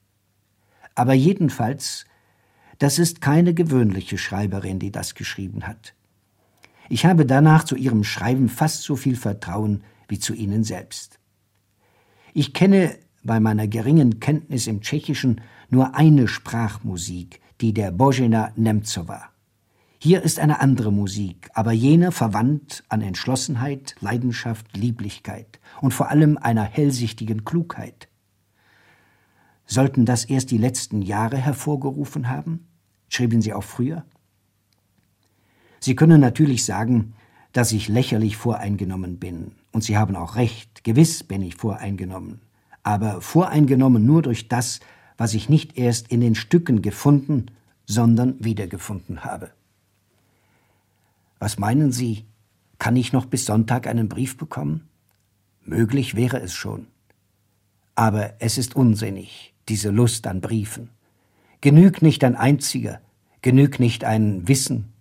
[0.96, 2.04] Aber jedenfalls,
[2.80, 5.94] das ist keine gewöhnliche Schreiberin, die das geschrieben hat.
[6.88, 11.20] Ich habe danach zu ihrem Schreiben fast so viel Vertrauen wie zu Ihnen selbst.
[12.34, 19.30] Ich kenne bei meiner geringen Kenntnis im Tschechischen nur eine Sprachmusik, die der Božena Nemcova.
[20.02, 26.38] Hier ist eine andere Musik, aber jene verwandt an Entschlossenheit, Leidenschaft, Lieblichkeit und vor allem
[26.38, 28.08] einer hellsichtigen Klugheit.
[29.66, 32.66] Sollten das erst die letzten Jahre hervorgerufen haben?
[33.10, 34.06] Schrieben Sie auch früher?
[35.80, 37.12] Sie können natürlich sagen,
[37.52, 39.52] dass ich lächerlich voreingenommen bin.
[39.70, 42.40] Und Sie haben auch recht, gewiss bin ich voreingenommen.
[42.82, 44.80] Aber voreingenommen nur durch das,
[45.18, 47.50] was ich nicht erst in den Stücken gefunden,
[47.84, 49.50] sondern wiedergefunden habe.
[51.40, 52.26] Was meinen Sie,
[52.78, 54.88] kann ich noch bis Sonntag einen Brief bekommen?
[55.64, 56.86] Möglich wäre es schon.
[57.94, 60.90] Aber es ist unsinnig, diese Lust an Briefen.
[61.60, 63.00] Genügt nicht ein einziger,
[63.42, 64.92] genügt nicht ein Wissen,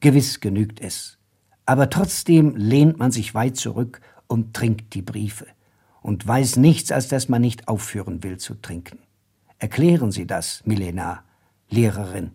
[0.00, 1.18] Gewiss genügt es.
[1.66, 5.46] Aber trotzdem lehnt man sich weit zurück und trinkt die Briefe
[6.00, 8.98] und weiß nichts, als dass man nicht aufhören will zu trinken.
[9.58, 11.22] Erklären Sie das, Milena,
[11.68, 12.30] Lehrerin.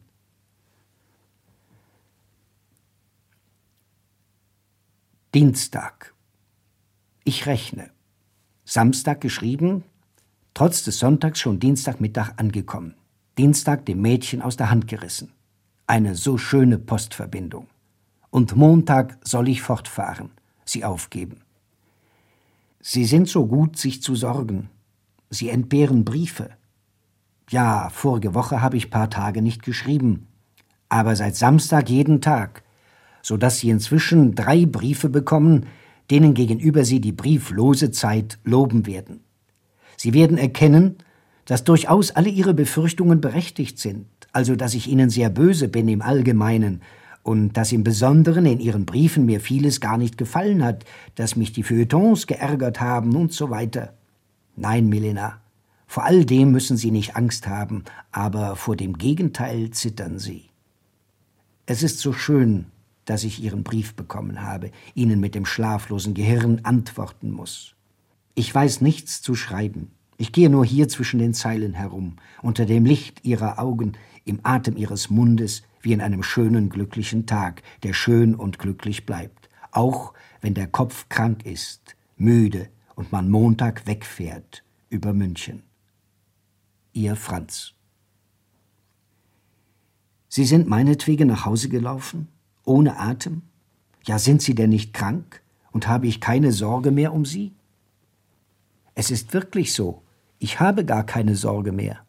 [5.33, 6.13] Dienstag.
[7.23, 7.89] Ich rechne.
[8.65, 9.83] Samstag geschrieben,
[10.53, 12.95] trotz des Sonntags schon Dienstagmittag angekommen.
[13.37, 15.31] Dienstag dem Mädchen aus der Hand gerissen
[15.91, 17.67] eine so schöne Postverbindung.
[18.29, 20.29] Und Montag soll ich fortfahren,
[20.63, 21.41] sie aufgeben.
[22.79, 24.69] Sie sind so gut, sich zu sorgen.
[25.29, 26.51] Sie entbehren Briefe.
[27.49, 30.27] Ja, vorige Woche habe ich paar Tage nicht geschrieben,
[30.87, 32.63] aber seit Samstag jeden Tag,
[33.21, 35.65] so dass Sie inzwischen drei Briefe bekommen,
[36.09, 39.21] denen gegenüber Sie die brieflose Zeit loben werden.
[39.97, 40.97] Sie werden erkennen,
[41.45, 46.01] dass durchaus alle Ihre Befürchtungen berechtigt sind, also dass ich Ihnen sehr böse bin im
[46.01, 46.81] Allgemeinen
[47.23, 51.53] und dass im Besonderen in Ihren Briefen mir vieles gar nicht gefallen hat, dass mich
[51.53, 53.93] die Feuilletons geärgert haben und so weiter.
[54.55, 55.41] Nein, Milena,
[55.87, 60.45] vor all dem müssen Sie nicht Angst haben, aber vor dem Gegenteil zittern Sie.
[61.65, 62.65] Es ist so schön,
[63.11, 67.75] dass ich Ihren Brief bekommen habe, Ihnen mit dem schlaflosen Gehirn antworten muss.
[68.35, 69.91] Ich weiß nichts zu schreiben.
[70.15, 74.77] Ich gehe nur hier zwischen den Zeilen herum, unter dem Licht Ihrer Augen, im Atem
[74.77, 80.53] ihres Mundes wie in einem schönen, glücklichen Tag, der schön und glücklich bleibt, auch wenn
[80.53, 85.63] der Kopf krank ist, müde und man Montag wegfährt über München.
[86.93, 87.73] Ihr Franz.
[90.29, 92.29] Sie sind meinetwegen nach Hause gelaufen,
[92.65, 93.43] ohne Atem?
[94.03, 95.41] Ja, sind Sie denn nicht krank?
[95.71, 97.53] Und habe ich keine Sorge mehr um Sie?
[98.93, 100.01] Es ist wirklich so,
[100.39, 101.99] ich habe gar keine Sorge mehr.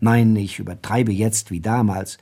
[0.00, 2.18] Nein, ich übertreibe jetzt wie damals.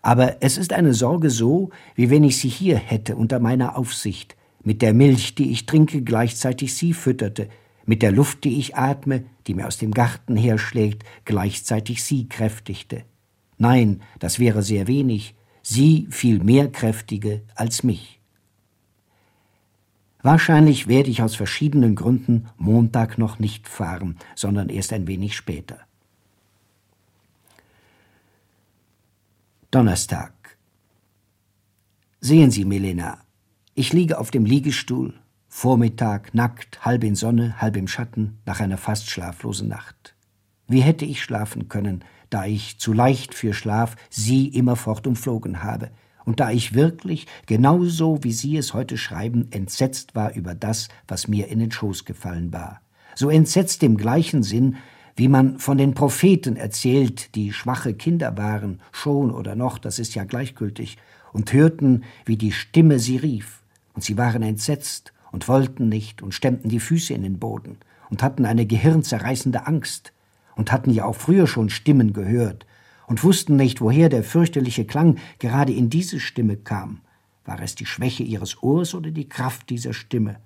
[0.00, 4.36] Aber es ist eine Sorge so, wie wenn ich sie hier hätte unter meiner Aufsicht,
[4.64, 7.48] mit der Milch, die ich trinke, gleichzeitig sie fütterte,
[7.84, 13.04] mit der Luft, die ich atme, die mir aus dem Garten herschlägt, gleichzeitig sie kräftigte.
[13.58, 18.20] Nein, das wäre sehr wenig, sie viel mehr kräftige als mich.
[20.22, 25.80] Wahrscheinlich werde ich aus verschiedenen Gründen Montag noch nicht fahren, sondern erst ein wenig später.
[29.72, 30.32] Donnerstag.
[32.20, 33.18] Sehen Sie, Melena,
[33.74, 35.14] ich liege auf dem Liegestuhl,
[35.48, 40.14] Vormittag, nackt, halb in Sonne, halb im Schatten, nach einer fast schlaflosen Nacht.
[40.68, 45.90] Wie hätte ich schlafen können, da ich zu leicht für Schlaf Sie immerfort umflogen habe,
[46.24, 51.26] und da ich wirklich, genauso wie Sie es heute schreiben, entsetzt war über das, was
[51.26, 52.80] mir in den Schoß gefallen war.
[53.14, 54.76] So entsetzt im gleichen Sinn,
[55.16, 60.14] wie man von den Propheten erzählt, die schwache Kinder waren, schon oder noch, das ist
[60.14, 60.96] ja gleichgültig,
[61.32, 63.62] und hörten, wie die Stimme sie rief,
[63.94, 67.78] und sie waren entsetzt und wollten nicht und stemmten die Füße in den Boden
[68.10, 70.12] und hatten eine gehirnzerreißende Angst
[70.56, 72.66] und hatten ja auch früher schon Stimmen gehört
[73.06, 77.00] und wussten nicht, woher der fürchterliche Klang gerade in diese Stimme kam.
[77.44, 80.36] War es die Schwäche ihres Ohrs oder die Kraft dieser Stimme?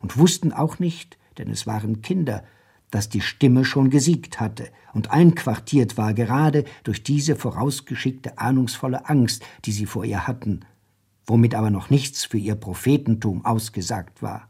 [0.00, 2.44] Und wussten auch nicht, denn es waren Kinder,
[2.90, 9.42] dass die Stimme schon gesiegt hatte und einquartiert war gerade durch diese vorausgeschickte ahnungsvolle Angst,
[9.64, 10.60] die sie vor ihr hatten,
[11.26, 14.48] womit aber noch nichts für ihr Prophetentum ausgesagt war.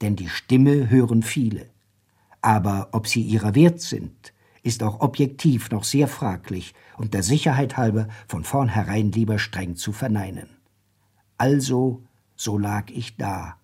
[0.00, 1.66] Denn die Stimme hören viele.
[2.40, 4.31] Aber ob sie ihrer wert sind,
[4.62, 9.92] ist auch objektiv noch sehr fraglich und der Sicherheit halber von vornherein lieber streng zu
[9.92, 10.48] verneinen.
[11.36, 12.02] Also,
[12.36, 13.56] so lag ich da,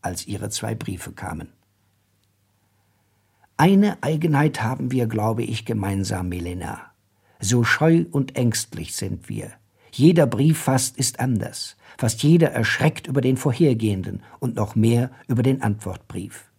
[0.00, 1.48] als Ihre zwei Briefe kamen.
[3.56, 6.92] Eine Eigenheit haben wir, glaube ich, gemeinsam, Milena.
[7.38, 9.52] So scheu und ängstlich sind wir.
[9.92, 11.76] Jeder Brief fast ist anders.
[11.96, 16.50] Fast jeder erschreckt über den vorhergehenden und noch mehr über den Antwortbrief.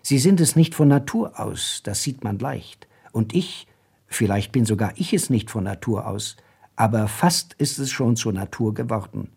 [0.00, 2.88] Sie sind es nicht von Natur aus, das sieht man leicht.
[3.12, 3.66] Und ich,
[4.06, 6.36] vielleicht bin sogar ich es nicht von Natur aus,
[6.74, 9.28] aber fast ist es schon zur Natur geworden.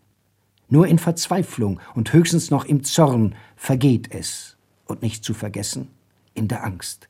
[0.68, 4.56] Nur in Verzweiflung und höchstens noch im Zorn vergeht es,
[4.86, 5.88] und nicht zu vergessen,
[6.34, 7.08] in der Angst.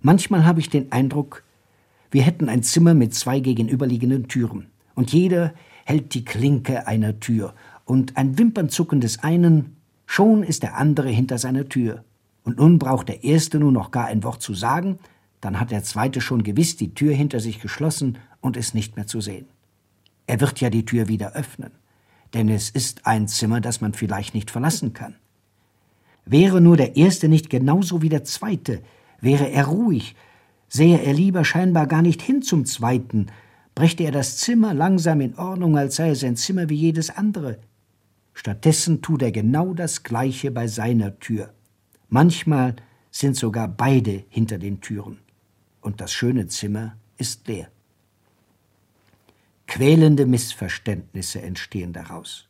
[0.00, 1.44] Manchmal habe ich den Eindruck,
[2.10, 5.52] wir hätten ein Zimmer mit zwei gegenüberliegenden Türen, und jeder
[5.84, 7.54] hält die Klinke einer Tür,
[7.84, 9.76] und ein Wimpernzucken des einen,
[10.06, 12.04] schon ist der andere hinter seiner Tür.
[12.44, 14.98] Und nun braucht der Erste nur noch gar ein Wort zu sagen,
[15.44, 19.06] dann hat der Zweite schon gewiss die Tür hinter sich geschlossen und ist nicht mehr
[19.06, 19.46] zu sehen.
[20.26, 21.72] Er wird ja die Tür wieder öffnen,
[22.32, 25.16] denn es ist ein Zimmer, das man vielleicht nicht verlassen kann.
[26.24, 28.80] Wäre nur der Erste nicht genauso wie der Zweite,
[29.20, 30.16] wäre er ruhig,
[30.68, 33.26] sähe er lieber scheinbar gar nicht hin zum Zweiten,
[33.74, 37.58] brächte er das Zimmer langsam in Ordnung, als sei es ein Zimmer wie jedes andere.
[38.32, 41.52] Stattdessen tut er genau das Gleiche bei seiner Tür.
[42.08, 42.76] Manchmal
[43.10, 45.18] sind sogar beide hinter den Türen.
[45.84, 47.68] Und das schöne Zimmer ist leer.
[49.66, 52.48] Quälende Missverständnisse entstehen daraus.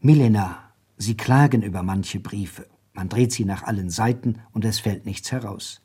[0.00, 2.66] Milena, Sie klagen über manche Briefe.
[2.94, 5.82] Man dreht sie nach allen Seiten und es fällt nichts heraus.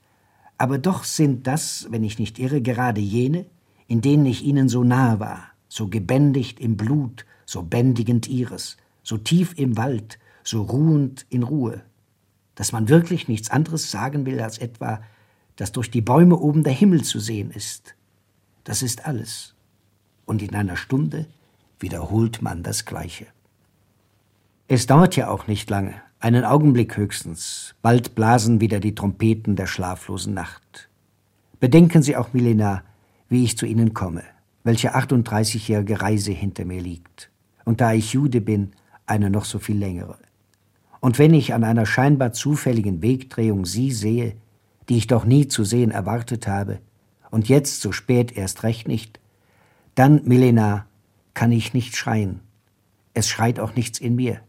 [0.58, 3.46] Aber doch sind das, wenn ich nicht irre, gerade jene,
[3.88, 9.18] in denen ich Ihnen so nahe war, so gebändigt im Blut, so bändigend Ihres, so
[9.18, 11.84] tief im Wald, so ruhend in Ruhe,
[12.56, 15.02] dass man wirklich nichts anderes sagen will als etwa,
[15.56, 17.96] dass durch die Bäume oben der Himmel zu sehen ist.
[18.64, 19.56] Das ist alles.
[20.26, 21.28] Und in einer Stunde
[21.80, 23.28] wiederholt man das Gleiche.
[24.68, 29.68] Es dauert ja auch nicht lange, einen Augenblick höchstens, bald blasen wieder die Trompeten der
[29.68, 30.90] schlaflosen Nacht.
[31.60, 32.84] Bedenken Sie auch, Milena,
[33.28, 34.24] wie ich zu Ihnen komme,
[34.64, 37.30] welche 38-jährige Reise hinter mir liegt.
[37.66, 38.72] Und da ich Jude bin,
[39.06, 40.18] eine noch so viel längere.
[41.02, 44.36] Und wenn ich an einer scheinbar zufälligen Wegdrehung Sie sehe,
[44.88, 46.80] die ich doch nie zu sehen erwartet habe,
[47.32, 49.20] und jetzt so spät erst recht nicht,
[49.96, 50.86] dann, Milena,
[51.34, 52.42] kann ich nicht schreien.
[53.14, 54.42] Es schreit auch nichts in mir.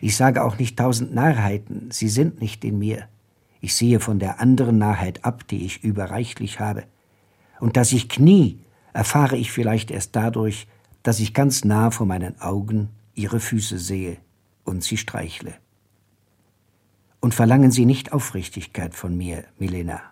[0.00, 3.06] Ich sage auch nicht tausend Narrheiten, sie sind nicht in mir.
[3.60, 6.84] Ich sehe von der anderen Narrheit ab, die ich überreichlich habe.
[7.60, 8.58] Und dass ich knie,
[8.92, 10.66] erfahre ich vielleicht erst dadurch,
[11.02, 14.16] dass ich ganz nah vor meinen Augen ihre Füße sehe
[14.64, 15.54] und sie streichle.
[17.20, 20.02] Und verlangen Sie nicht Aufrichtigkeit von mir, Milena.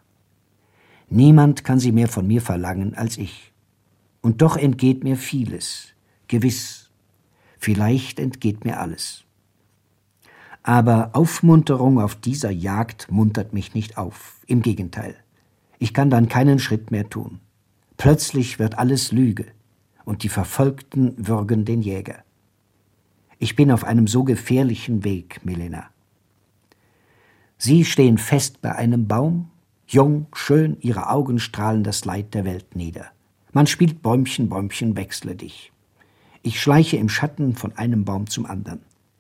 [1.10, 3.52] Niemand kann sie mehr von mir verlangen als ich.
[4.22, 5.88] Und doch entgeht mir vieles,
[6.26, 6.90] gewiss.
[7.58, 9.24] Vielleicht entgeht mir alles.
[10.62, 14.40] Aber Aufmunterung auf dieser Jagd muntert mich nicht auf.
[14.46, 15.16] Im Gegenteil.
[15.78, 17.40] Ich kann dann keinen Schritt mehr tun.
[17.98, 19.46] Plötzlich wird alles Lüge
[20.04, 22.24] und die Verfolgten würgen den Jäger.
[23.42, 25.90] Ich bin auf einem so gefährlichen Weg, Milena.
[27.58, 29.50] Sie stehen fest bei einem Baum,
[29.88, 33.06] jung, schön, ihre Augen strahlen das Leid der Welt nieder.
[33.52, 35.72] Man spielt Bäumchen, Bäumchen, wechsle dich.
[36.42, 38.78] Ich schleiche im Schatten von einem Baum zum anderen.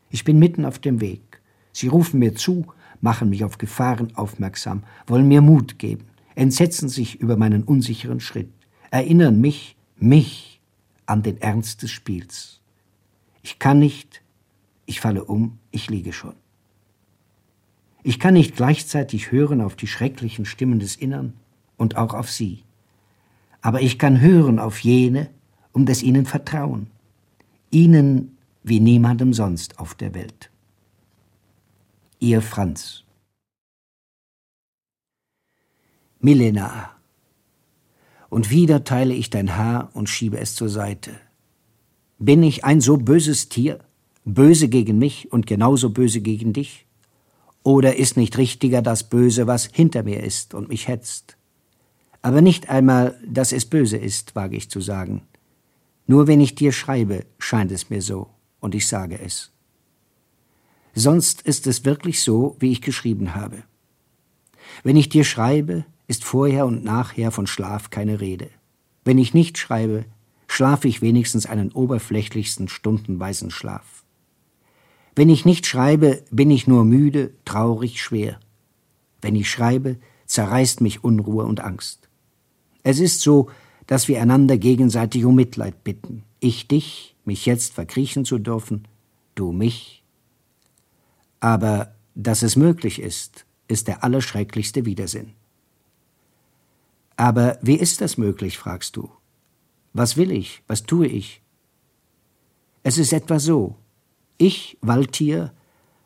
[0.08, 1.40] Ich bin mitten auf dem Weg.
[1.72, 2.66] Sie rufen mir zu,
[3.00, 6.04] machen mich auf Gefahren aufmerksam, wollen mir Mut geben,
[6.36, 8.52] entsetzen sich über meinen unsicheren Schritt,
[8.92, 10.60] erinnern mich, mich,
[11.06, 12.61] an den Ernst des Spiels.
[13.42, 14.22] Ich kann nicht,
[14.86, 16.34] ich falle um, ich liege schon.
[18.04, 21.34] Ich kann nicht gleichzeitig hören auf die schrecklichen Stimmen des Innern
[21.76, 22.64] und auch auf sie.
[23.60, 25.30] Aber ich kann hören auf jene,
[25.72, 26.88] um des ihnen vertrauen.
[27.70, 30.50] Ihnen wie niemandem sonst auf der Welt.
[32.18, 33.04] Ihr Franz.
[36.20, 36.90] Milena.
[38.28, 41.18] Und wieder teile ich dein Haar und schiebe es zur Seite.
[42.24, 43.80] Bin ich ein so böses Tier,
[44.24, 46.86] böse gegen mich und genauso böse gegen dich?
[47.64, 51.36] Oder ist nicht richtiger das Böse, was hinter mir ist und mich hetzt?
[52.22, 55.22] Aber nicht einmal, dass es böse ist, wage ich zu sagen.
[56.06, 58.28] Nur wenn ich dir schreibe, scheint es mir so,
[58.60, 59.50] und ich sage es.
[60.94, 63.64] Sonst ist es wirklich so, wie ich geschrieben habe.
[64.84, 68.48] Wenn ich dir schreibe, ist vorher und nachher von Schlaf keine Rede.
[69.04, 70.04] Wenn ich nicht schreibe,
[70.52, 74.04] schlafe ich wenigstens einen oberflächlichsten stundenweisen Schlaf.
[75.16, 78.38] Wenn ich nicht schreibe, bin ich nur müde, traurig, schwer.
[79.22, 79.96] Wenn ich schreibe,
[80.26, 82.10] zerreißt mich Unruhe und Angst.
[82.82, 83.48] Es ist so,
[83.86, 86.22] dass wir einander gegenseitig um Mitleid bitten.
[86.38, 88.86] Ich dich, mich jetzt verkriechen zu dürfen,
[89.34, 90.04] du mich.
[91.40, 95.32] Aber dass es möglich ist, ist der allerschrecklichste Widersinn.
[97.16, 99.08] Aber wie ist das möglich, fragst du?
[99.92, 100.62] Was will ich?
[100.66, 101.42] Was tue ich?
[102.82, 103.76] Es ist etwa so.
[104.38, 105.52] Ich, Waldtier,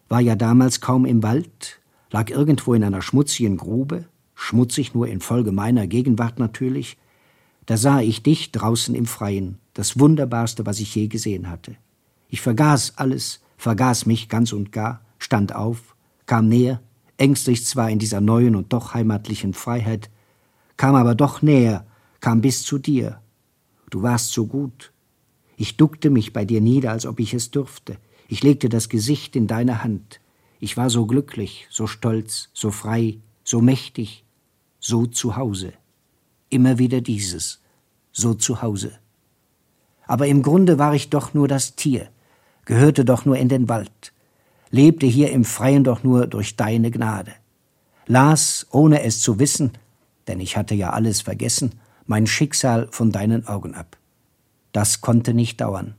[0.09, 1.81] war ja damals kaum im Wald,
[2.11, 6.97] lag irgendwo in einer schmutzigen Grube, schmutzig nur infolge meiner Gegenwart natürlich,
[7.65, 11.77] da sah ich dich draußen im Freien, das Wunderbarste, was ich je gesehen hatte.
[12.29, 16.81] Ich vergaß alles, vergaß mich ganz und gar, stand auf, kam näher,
[17.17, 20.11] ängstlich zwar in dieser neuen und doch heimatlichen Freiheit,
[20.77, 21.87] kam aber doch näher,
[22.21, 23.21] kam bis zu dir.
[23.91, 24.93] Du warst so gut.
[25.57, 27.97] Ich duckte mich bei dir nieder, als ob ich es dürfte.
[28.29, 30.21] Ich legte das Gesicht in deine Hand.
[30.59, 34.25] Ich war so glücklich, so stolz, so frei, so mächtig,
[34.81, 35.73] so zu Hause.
[36.49, 37.61] Immer wieder dieses,
[38.13, 38.99] so zu Hause.
[40.07, 42.09] Aber im Grunde war ich doch nur das Tier,
[42.65, 44.13] gehörte doch nur in den Wald,
[44.71, 47.33] lebte hier im Freien doch nur durch deine Gnade,
[48.07, 49.73] las, ohne es zu wissen,
[50.29, 53.97] denn ich hatte ja alles vergessen, mein Schicksal von deinen Augen ab.
[54.73, 55.95] Das konnte nicht dauern.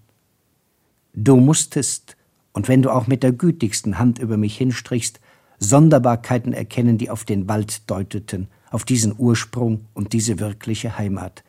[1.14, 2.16] Du musstest,
[2.54, 5.20] und wenn du auch mit der gütigsten Hand über mich hinstrichst,
[5.60, 11.44] Sonderbarkeiten erkennen, die auf den Wald deuteten, auf diesen Ursprung und diese wirkliche Heimat.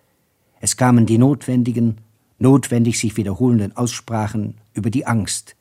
[0.60, 1.98] Es kamen die notwendigen,
[2.38, 5.56] notwendig sich wiederholenden Aussprachen über die Angst,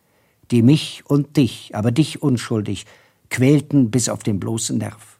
[0.51, 2.85] die mich und dich, aber dich unschuldig,
[3.29, 5.16] quälten bis auf den bloßen Nerv.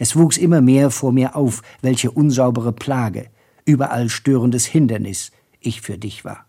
[0.00, 3.28] Es wuchs immer mehr vor mir auf, welche unsaubere Plage,
[3.66, 5.30] überall störendes Hindernis
[5.60, 6.46] ich für dich war.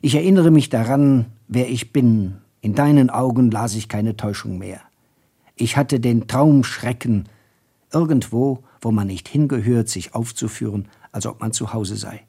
[0.00, 2.38] Ich erinnere mich daran, wer ich bin.
[2.62, 4.80] In deinen Augen las ich keine Täuschung mehr.
[5.54, 7.28] Ich hatte den Traumschrecken,
[7.92, 12.24] irgendwo, wo man nicht hingehört, sich aufzuführen, als ob man zu Hause sei.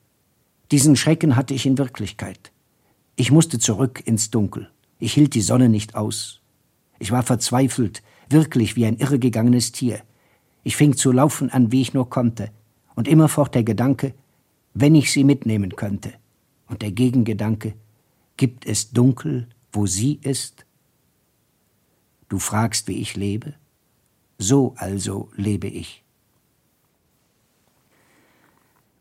[0.72, 2.52] Diesen Schrecken hatte ich in Wirklichkeit.
[3.16, 4.70] Ich musste zurück ins Dunkel.
[5.00, 6.42] Ich hielt die Sonne nicht aus.
[7.00, 10.02] Ich war verzweifelt, wirklich wie ein irregegangenes Tier.
[10.64, 12.52] Ich fing zu laufen an, wie ich nur konnte,
[12.96, 14.14] und immerfort der Gedanke,
[14.74, 16.14] wenn ich sie mitnehmen könnte,
[16.68, 17.74] und der Gegengedanke,
[18.36, 20.66] gibt es Dunkel, wo sie ist?
[22.30, 23.54] Du fragst, wie ich lebe?
[24.38, 26.04] So also lebe ich.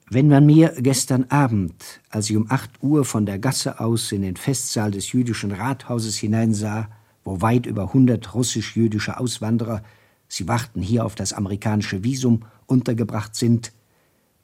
[0.09, 4.23] Wenn man mir gestern Abend, als ich um acht Uhr von der Gasse aus in
[4.23, 6.89] den Festsaal des jüdischen Rathauses hineinsah,
[7.27, 9.83] wo weit über hundert russisch-jüdische Auswanderer,
[10.29, 13.73] sie warten hier auf das amerikanische Visum, untergebracht sind.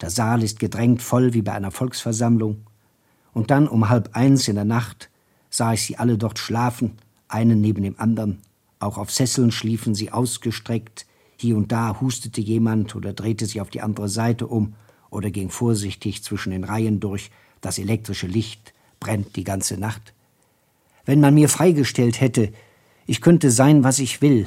[0.01, 2.67] Der Saal ist gedrängt voll wie bei einer Volksversammlung.
[3.33, 5.11] Und dann um halb eins in der Nacht
[5.49, 8.43] sah ich sie alle dort schlafen, einen neben dem anderen.
[8.81, 11.07] Auch auf Sesseln schliefen sie ausgestreckt.
[11.37, 14.75] Hier und da hustete jemand oder drehte sich auf die andere Seite um
[15.09, 17.31] oder ging vorsichtig zwischen den Reihen durch.
[17.61, 20.15] Das elektrische Licht brennt die ganze Nacht.
[21.05, 22.53] Wenn man mir freigestellt hätte,
[23.07, 24.47] ich könnte sein, was ich will,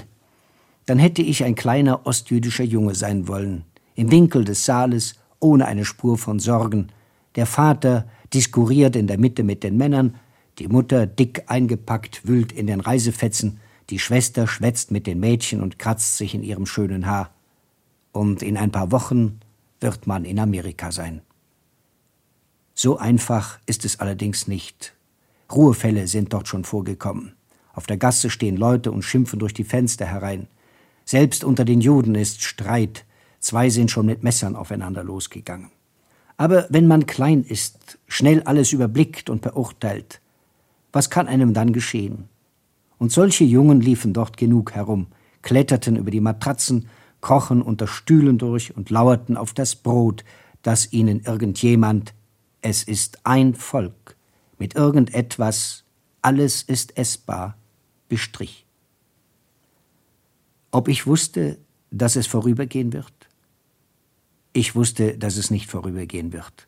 [0.85, 5.85] dann hätte ich ein kleiner ostjüdischer Junge sein wollen, im Winkel des Saales, ohne eine
[5.85, 6.87] Spur von Sorgen.
[7.35, 10.15] Der Vater diskuriert in der Mitte mit den Männern,
[10.59, 15.77] die Mutter, dick eingepackt, wühlt in den Reisefetzen, die Schwester schwätzt mit den Mädchen und
[15.77, 17.31] kratzt sich in ihrem schönen Haar.
[18.11, 19.39] Und in ein paar Wochen
[19.79, 21.21] wird man in Amerika sein.
[22.73, 24.93] So einfach ist es allerdings nicht.
[25.51, 27.33] Ruhefälle sind dort schon vorgekommen.
[27.75, 30.47] Auf der Gasse stehen Leute und schimpfen durch die Fenster herein.
[31.03, 33.05] Selbst unter den Juden ist Streit.
[33.39, 35.71] Zwei sind schon mit Messern aufeinander losgegangen.
[36.37, 40.21] Aber wenn man klein ist, schnell alles überblickt und beurteilt,
[40.91, 42.29] was kann einem dann geschehen?
[42.97, 45.07] Und solche Jungen liefen dort genug herum,
[45.41, 46.87] kletterten über die Matratzen,
[47.19, 50.23] krochen unter Stühlen durch und lauerten auf das Brot,
[50.61, 52.13] das ihnen irgendjemand,
[52.61, 54.15] es ist ein Volk,
[54.57, 55.83] mit irgendetwas,
[56.21, 57.57] alles ist essbar,
[58.07, 58.65] bestrich.
[60.71, 61.57] Ob ich wusste,
[61.91, 63.13] dass es vorübergehen wird?
[64.53, 66.67] Ich wusste, dass es nicht vorübergehen wird.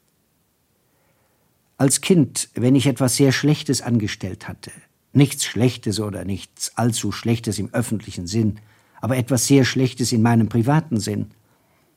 [1.78, 4.72] Als Kind, wenn ich etwas sehr Schlechtes angestellt hatte,
[5.14, 8.60] nichts Schlechtes oder nichts allzu Schlechtes im öffentlichen Sinn,
[9.00, 11.32] aber etwas sehr Schlechtes in meinem privaten Sinn.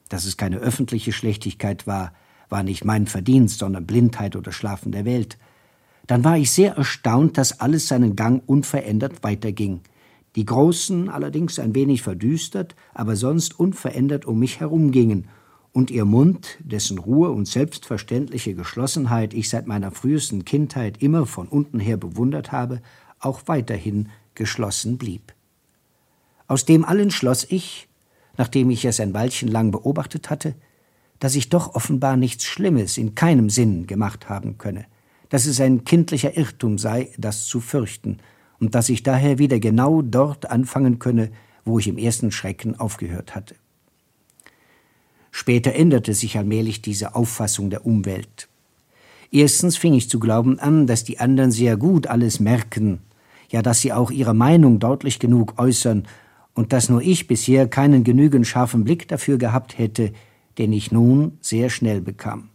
[0.09, 2.12] Dass es keine öffentliche Schlechtigkeit war,
[2.49, 5.38] war nicht mein Verdienst, sondern Blindheit oder Schlafen der Welt.
[6.11, 9.78] Dann war ich sehr erstaunt, dass alles seinen Gang unverändert weiterging.
[10.34, 15.28] Die Großen allerdings ein wenig verdüstert, aber sonst unverändert um mich herumgingen,
[15.70, 21.46] und ihr Mund, dessen Ruhe und selbstverständliche Geschlossenheit ich seit meiner frühesten Kindheit immer von
[21.46, 22.82] unten her bewundert habe,
[23.20, 25.32] auch weiterhin geschlossen blieb.
[26.48, 27.86] Aus dem allen schloss ich,
[28.36, 30.56] nachdem ich es ein Weilchen lang beobachtet hatte,
[31.20, 34.86] dass ich doch offenbar nichts Schlimmes in keinem Sinn gemacht haben könne,
[35.31, 38.18] dass es ein kindlicher Irrtum sei, das zu fürchten,
[38.59, 41.31] und dass ich daher wieder genau dort anfangen könne,
[41.64, 43.55] wo ich im ersten Schrecken aufgehört hatte.
[45.31, 48.49] Später änderte sich allmählich diese Auffassung der Umwelt.
[49.31, 53.01] Erstens fing ich zu glauben an, dass die anderen sehr gut alles merken,
[53.49, 56.07] ja dass sie auch ihre Meinung deutlich genug äußern,
[56.53, 60.12] und dass nur ich bisher keinen genügend scharfen Blick dafür gehabt hätte,
[60.59, 62.49] den ich nun sehr schnell bekam.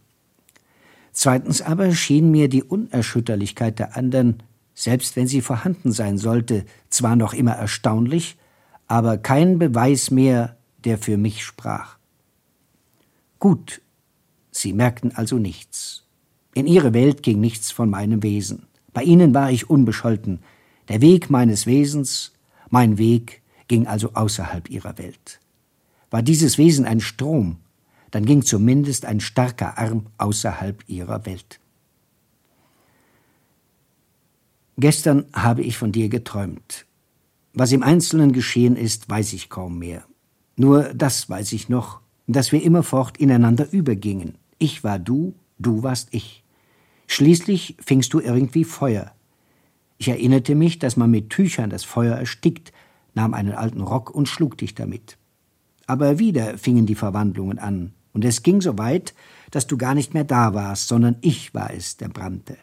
[1.18, 4.42] Zweitens aber schien mir die Unerschütterlichkeit der anderen,
[4.74, 8.36] selbst wenn sie vorhanden sein sollte, zwar noch immer erstaunlich,
[8.86, 11.96] aber kein Beweis mehr, der für mich sprach.
[13.38, 13.80] Gut,
[14.50, 16.04] sie merkten also nichts.
[16.52, 18.66] In ihre Welt ging nichts von meinem Wesen.
[18.92, 20.40] Bei ihnen war ich unbescholten.
[20.88, 22.34] Der Weg meines Wesens,
[22.68, 25.40] mein Weg, ging also außerhalb ihrer Welt.
[26.10, 27.56] War dieses Wesen ein Strom,
[28.16, 31.60] dann ging zumindest ein starker Arm außerhalb ihrer Welt.
[34.78, 36.86] Gestern habe ich von dir geträumt.
[37.52, 40.02] Was im Einzelnen geschehen ist, weiß ich kaum mehr.
[40.56, 44.38] Nur das weiß ich noch, dass wir immerfort ineinander übergingen.
[44.56, 46.42] Ich war du, du warst ich.
[47.08, 49.12] Schließlich fingst du irgendwie Feuer.
[49.98, 52.72] Ich erinnerte mich, dass man mit Tüchern das Feuer erstickt,
[53.12, 55.18] nahm einen alten Rock und schlug dich damit.
[55.86, 59.12] Aber wieder fingen die Verwandlungen an, und es ging so weit,
[59.50, 62.56] dass du gar nicht mehr da warst, sondern ich war es, der brannte.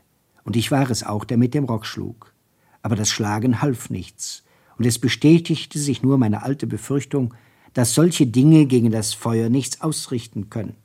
[0.44, 2.34] Und ich war es auch, der mit dem Rock schlug.
[2.82, 4.44] Aber das Schlagen half nichts,
[4.80, 7.36] und es bestätigte sich nur meine alte Befürchtung,
[7.76, 10.76] dass solche Dinge gegen das Feuer nichts ausrichten können.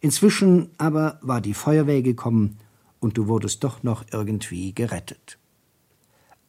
[0.00, 2.58] Inzwischen aber war die Feuerwehr gekommen
[2.98, 5.38] und du wurdest doch noch irgendwie gerettet.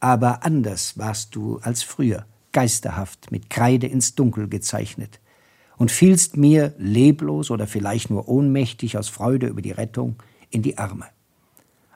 [0.00, 5.20] Aber anders warst du als früher, geisterhaft, mit Kreide ins Dunkel gezeichnet,
[5.78, 10.16] und fielst mir, leblos oder vielleicht nur ohnmächtig aus Freude über die Rettung,
[10.50, 11.06] in die Arme.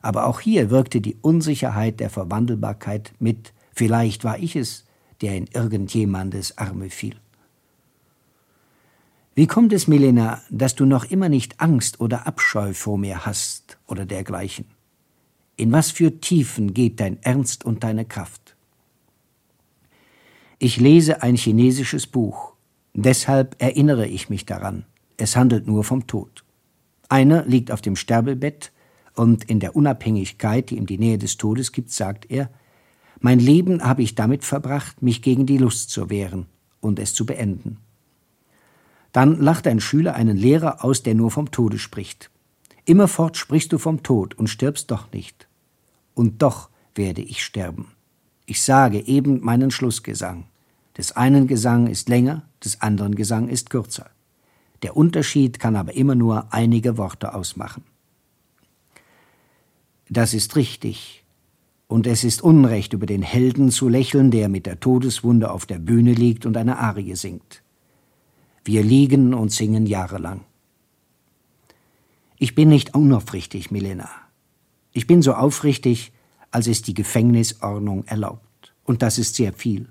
[0.00, 4.84] Aber auch hier wirkte die Unsicherheit der Verwandelbarkeit mit, vielleicht war ich es,
[5.20, 7.16] der in irgendjemandes Arme fiel.
[9.34, 13.78] Wie kommt es, Milena, dass du noch immer nicht Angst oder Abscheu vor mir hast
[13.86, 14.66] oder dergleichen?
[15.56, 18.56] In was für Tiefen geht dein Ernst und deine Kraft?
[20.58, 22.51] Ich lese ein chinesisches Buch,
[22.94, 24.84] deshalb erinnere ich mich daran.
[25.16, 26.44] Es handelt nur vom Tod.
[27.08, 28.72] Einer liegt auf dem Sterbebett
[29.14, 32.50] und in der Unabhängigkeit, die ihm die Nähe des Todes gibt, sagt er,
[33.20, 36.46] mein Leben habe ich damit verbracht, mich gegen die Lust zu wehren
[36.80, 37.78] und es zu beenden.
[39.12, 42.30] Dann lacht ein Schüler einen Lehrer aus, der nur vom Tode spricht.
[42.84, 45.46] Immerfort sprichst du vom Tod und stirbst doch nicht.
[46.14, 47.92] Und doch werde ich sterben.
[48.46, 50.46] Ich sage eben meinen Schlussgesang.
[50.96, 54.10] Des einen Gesang ist länger, des anderen Gesang ist kürzer.
[54.82, 57.84] Der Unterschied kann aber immer nur einige Worte ausmachen.
[60.08, 61.24] Das ist richtig.
[61.86, 65.78] Und es ist Unrecht, über den Helden zu lächeln, der mit der Todeswunde auf der
[65.78, 67.62] Bühne liegt und eine Arie singt.
[68.64, 70.40] Wir liegen und singen jahrelang.
[72.38, 74.08] Ich bin nicht unaufrichtig, Milena.
[74.92, 76.12] Ich bin so aufrichtig,
[76.50, 78.74] als es die Gefängnisordnung erlaubt.
[78.84, 79.88] Und das ist sehr viel.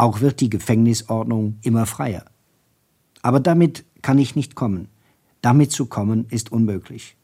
[0.00, 2.24] Auch wird die Gefängnisordnung immer freier.
[3.20, 4.88] Aber damit kann ich nicht kommen.
[5.42, 7.16] Damit zu kommen ist unmöglich.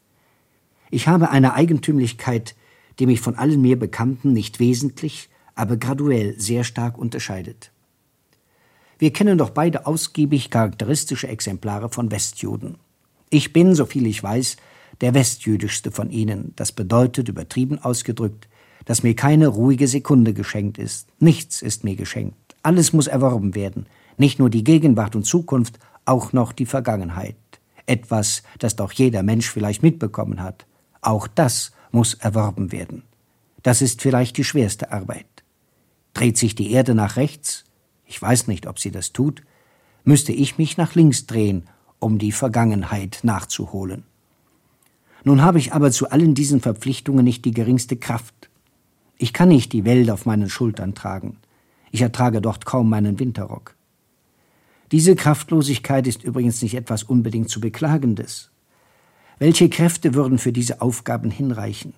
[0.91, 2.55] Ich habe eine Eigentümlichkeit,
[2.99, 7.73] die mich von allen mir Bekannten nicht wesentlich, aber graduell sehr stark unterscheidet.
[8.99, 12.77] Wir kennen doch beide ausgiebig charakteristische Exemplare von Westjuden.
[13.31, 14.59] Ich bin, soviel ich weiß,
[15.01, 16.53] der westjüdischste von ihnen.
[16.57, 18.49] Das bedeutet, übertrieben ausgedrückt,
[18.85, 21.09] dass mir keine ruhige Sekunde geschenkt ist.
[21.21, 22.46] Nichts ist mir geschenkt.
[22.67, 23.87] Alles muss erworben werden.
[24.17, 27.37] Nicht nur die Gegenwart und Zukunft, auch noch die Vergangenheit.
[27.87, 30.67] Etwas, das doch jeder Mensch vielleicht mitbekommen hat.
[31.01, 33.05] Auch das muss erworben werden.
[33.63, 35.45] Das ist vielleicht die schwerste Arbeit.
[36.13, 37.67] Dreht sich die Erde nach rechts,
[38.05, 39.45] ich weiß nicht, ob sie das tut,
[40.03, 41.69] müsste ich mich nach links drehen,
[42.01, 44.03] um die Vergangenheit nachzuholen.
[45.23, 48.51] Nun habe ich aber zu allen diesen Verpflichtungen nicht die geringste Kraft.
[49.19, 51.37] Ich kann nicht die Welt auf meinen Schultern tragen.
[51.91, 53.75] Ich ertrage dort kaum meinen Winterrock.
[54.93, 58.51] Diese Kraftlosigkeit ist übrigens nicht etwas unbedingt zu beklagendes.
[59.39, 61.93] Welche Kräfte würden für diese Aufgaben hinreichen?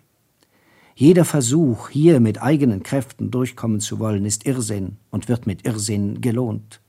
[0.95, 6.21] Jeder Versuch, hier mit eigenen Kräften durchkommen zu wollen, ist Irrsinn und wird mit Irrsinn
[6.21, 6.81] gelohnt.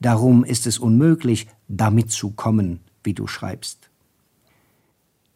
[0.00, 3.88] Darum ist es unmöglich, damit zu kommen, wie du schreibst.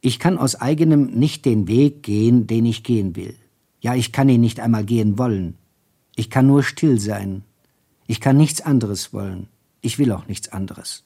[0.01, 3.35] Ich kann aus eigenem nicht den Weg gehen, den ich gehen will.
[3.81, 5.55] Ja, ich kann ihn nicht einmal gehen wollen.
[6.19, 7.45] Ich kann nur still sein.
[8.09, 9.47] Ich kann nichts anderes wollen.
[9.83, 11.05] Ich will auch nichts anderes.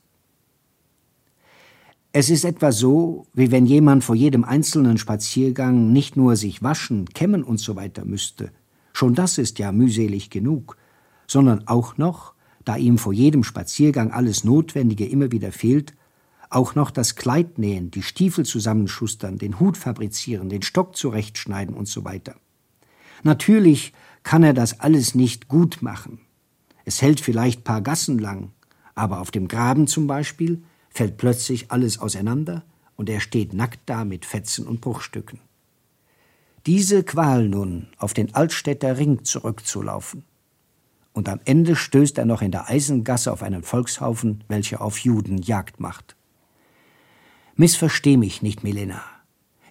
[2.13, 7.05] Es ist etwa so, wie wenn jemand vor jedem einzelnen Spaziergang nicht nur sich waschen,
[7.11, 8.53] kämmen und so weiter müsste,
[8.95, 10.79] schon das ist ja mühselig genug,
[11.27, 12.33] sondern auch noch,
[12.65, 15.93] da ihm vor jedem Spaziergang alles Notwendige immer wieder fehlt,
[16.49, 21.87] auch noch das Kleid nähen, die Stiefel zusammenschustern, den Hut fabrizieren, den Stock zurechtschneiden und
[21.87, 22.37] so weiter.
[23.25, 23.93] Natürlich
[24.23, 26.21] kann er das alles nicht gut machen.
[26.85, 28.51] Es hält vielleicht paar Gassen lang,
[28.95, 32.65] aber auf dem Graben zum Beispiel fällt plötzlich alles auseinander
[32.97, 35.41] und er steht nackt da mit Fetzen und Bruchstücken.
[36.67, 40.25] Diese Qual nun, auf den Altstädter Ring zurückzulaufen.
[41.13, 45.39] Und am Ende stößt er noch in der Eisengasse auf einen Volkshaufen, welcher auf Juden
[45.39, 46.17] Jagd macht.
[47.57, 49.03] Missversteh mich nicht, Milena.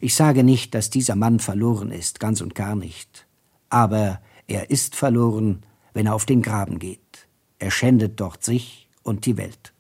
[0.02, 3.26] Ich sage nicht, dass dieser Mann verloren ist, ganz und gar nicht.
[3.70, 4.20] Aber
[4.52, 7.28] er ist verloren, wenn er auf den Graben geht.
[7.58, 9.74] Er schändet dort sich und die Welt.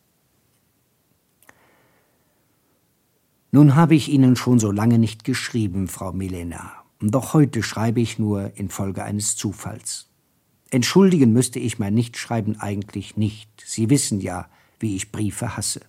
[3.52, 8.18] Nun habe ich Ihnen schon so lange nicht geschrieben, Frau Milena, doch heute schreibe ich
[8.18, 10.08] nur infolge eines Zufalls.
[10.70, 13.50] Entschuldigen müsste ich mein Nichtschreiben eigentlich nicht.
[13.66, 14.48] Sie wissen ja,
[14.80, 15.82] wie ich Briefe hasse.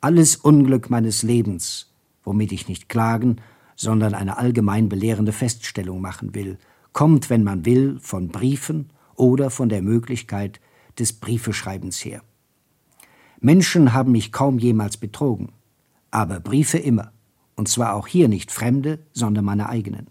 [0.00, 1.92] Alles Unglück meines Lebens,
[2.24, 3.36] womit ich nicht klagen,
[3.76, 6.58] sondern eine allgemein belehrende Feststellung machen will,
[6.92, 10.60] kommt, wenn man will, von Briefen oder von der Möglichkeit
[10.98, 12.22] des Briefeschreibens her.
[13.40, 15.52] Menschen haben mich kaum jemals betrogen
[16.10, 17.12] aber Briefe immer,
[17.56, 20.08] und zwar auch hier nicht fremde, sondern meine eigenen.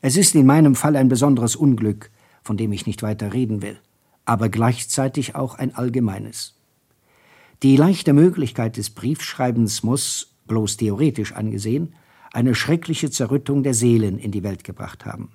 [0.00, 2.10] Es ist in meinem Fall ein besonderes Unglück,
[2.42, 3.78] von dem ich nicht weiter reden will,
[4.24, 6.54] aber gleichzeitig auch ein allgemeines.
[7.62, 11.94] Die leichte Möglichkeit des Briefschreibens muss, bloß theoretisch angesehen,
[12.32, 15.30] eine schreckliche Zerrüttung der Seelen in die Welt gebracht haben.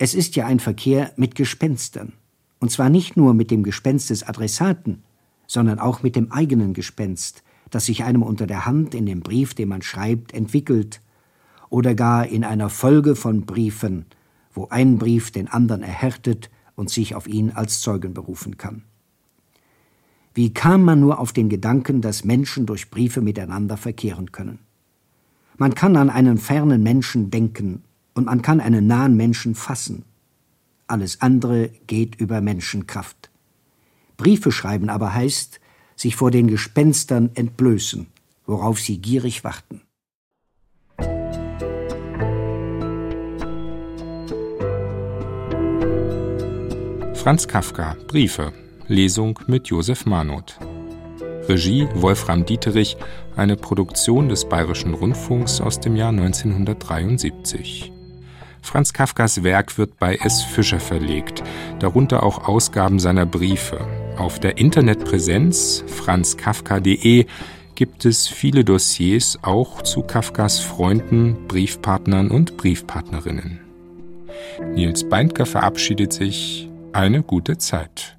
[0.00, 2.12] Es ist ja ein Verkehr mit Gespenstern,
[2.60, 5.02] und zwar nicht nur mit dem Gespenst des Adressaten,
[5.48, 9.54] sondern auch mit dem eigenen Gespenst, das sich einem unter der Hand in dem Brief,
[9.54, 11.00] den man schreibt, entwickelt,
[11.68, 14.06] oder gar in einer Folge von Briefen,
[14.52, 18.84] wo ein Brief den anderen erhärtet und sich auf ihn als Zeugen berufen kann.
[20.32, 24.60] Wie kam man nur auf den Gedanken, dass Menschen durch Briefe miteinander verkehren können?
[25.56, 27.82] Man kann an einen fernen Menschen denken
[28.18, 30.04] und man kann einen nahen Menschen fassen.
[30.88, 33.30] Alles andere geht über Menschenkraft.
[34.16, 35.60] Briefe schreiben aber heißt,
[35.94, 38.08] sich vor den Gespenstern entblößen,
[38.44, 39.82] worauf sie gierig warten.
[47.14, 48.52] Franz Kafka, Briefe,
[48.88, 50.58] Lesung mit Josef Manoth.
[51.48, 52.96] Regie Wolfram Dieterich,
[53.36, 57.92] eine Produktion des Bayerischen Rundfunks aus dem Jahr 1973.
[58.60, 60.42] Franz Kafkas Werk wird bei S.
[60.42, 61.42] Fischer verlegt,
[61.78, 63.80] darunter auch Ausgaben seiner Briefe.
[64.16, 67.26] Auf der Internetpräsenz franzkafka.de
[67.74, 73.60] gibt es viele Dossiers auch zu Kafkas Freunden, Briefpartnern und Briefpartnerinnen.
[74.74, 76.68] Nils Beindker verabschiedet sich.
[76.92, 78.17] Eine gute Zeit.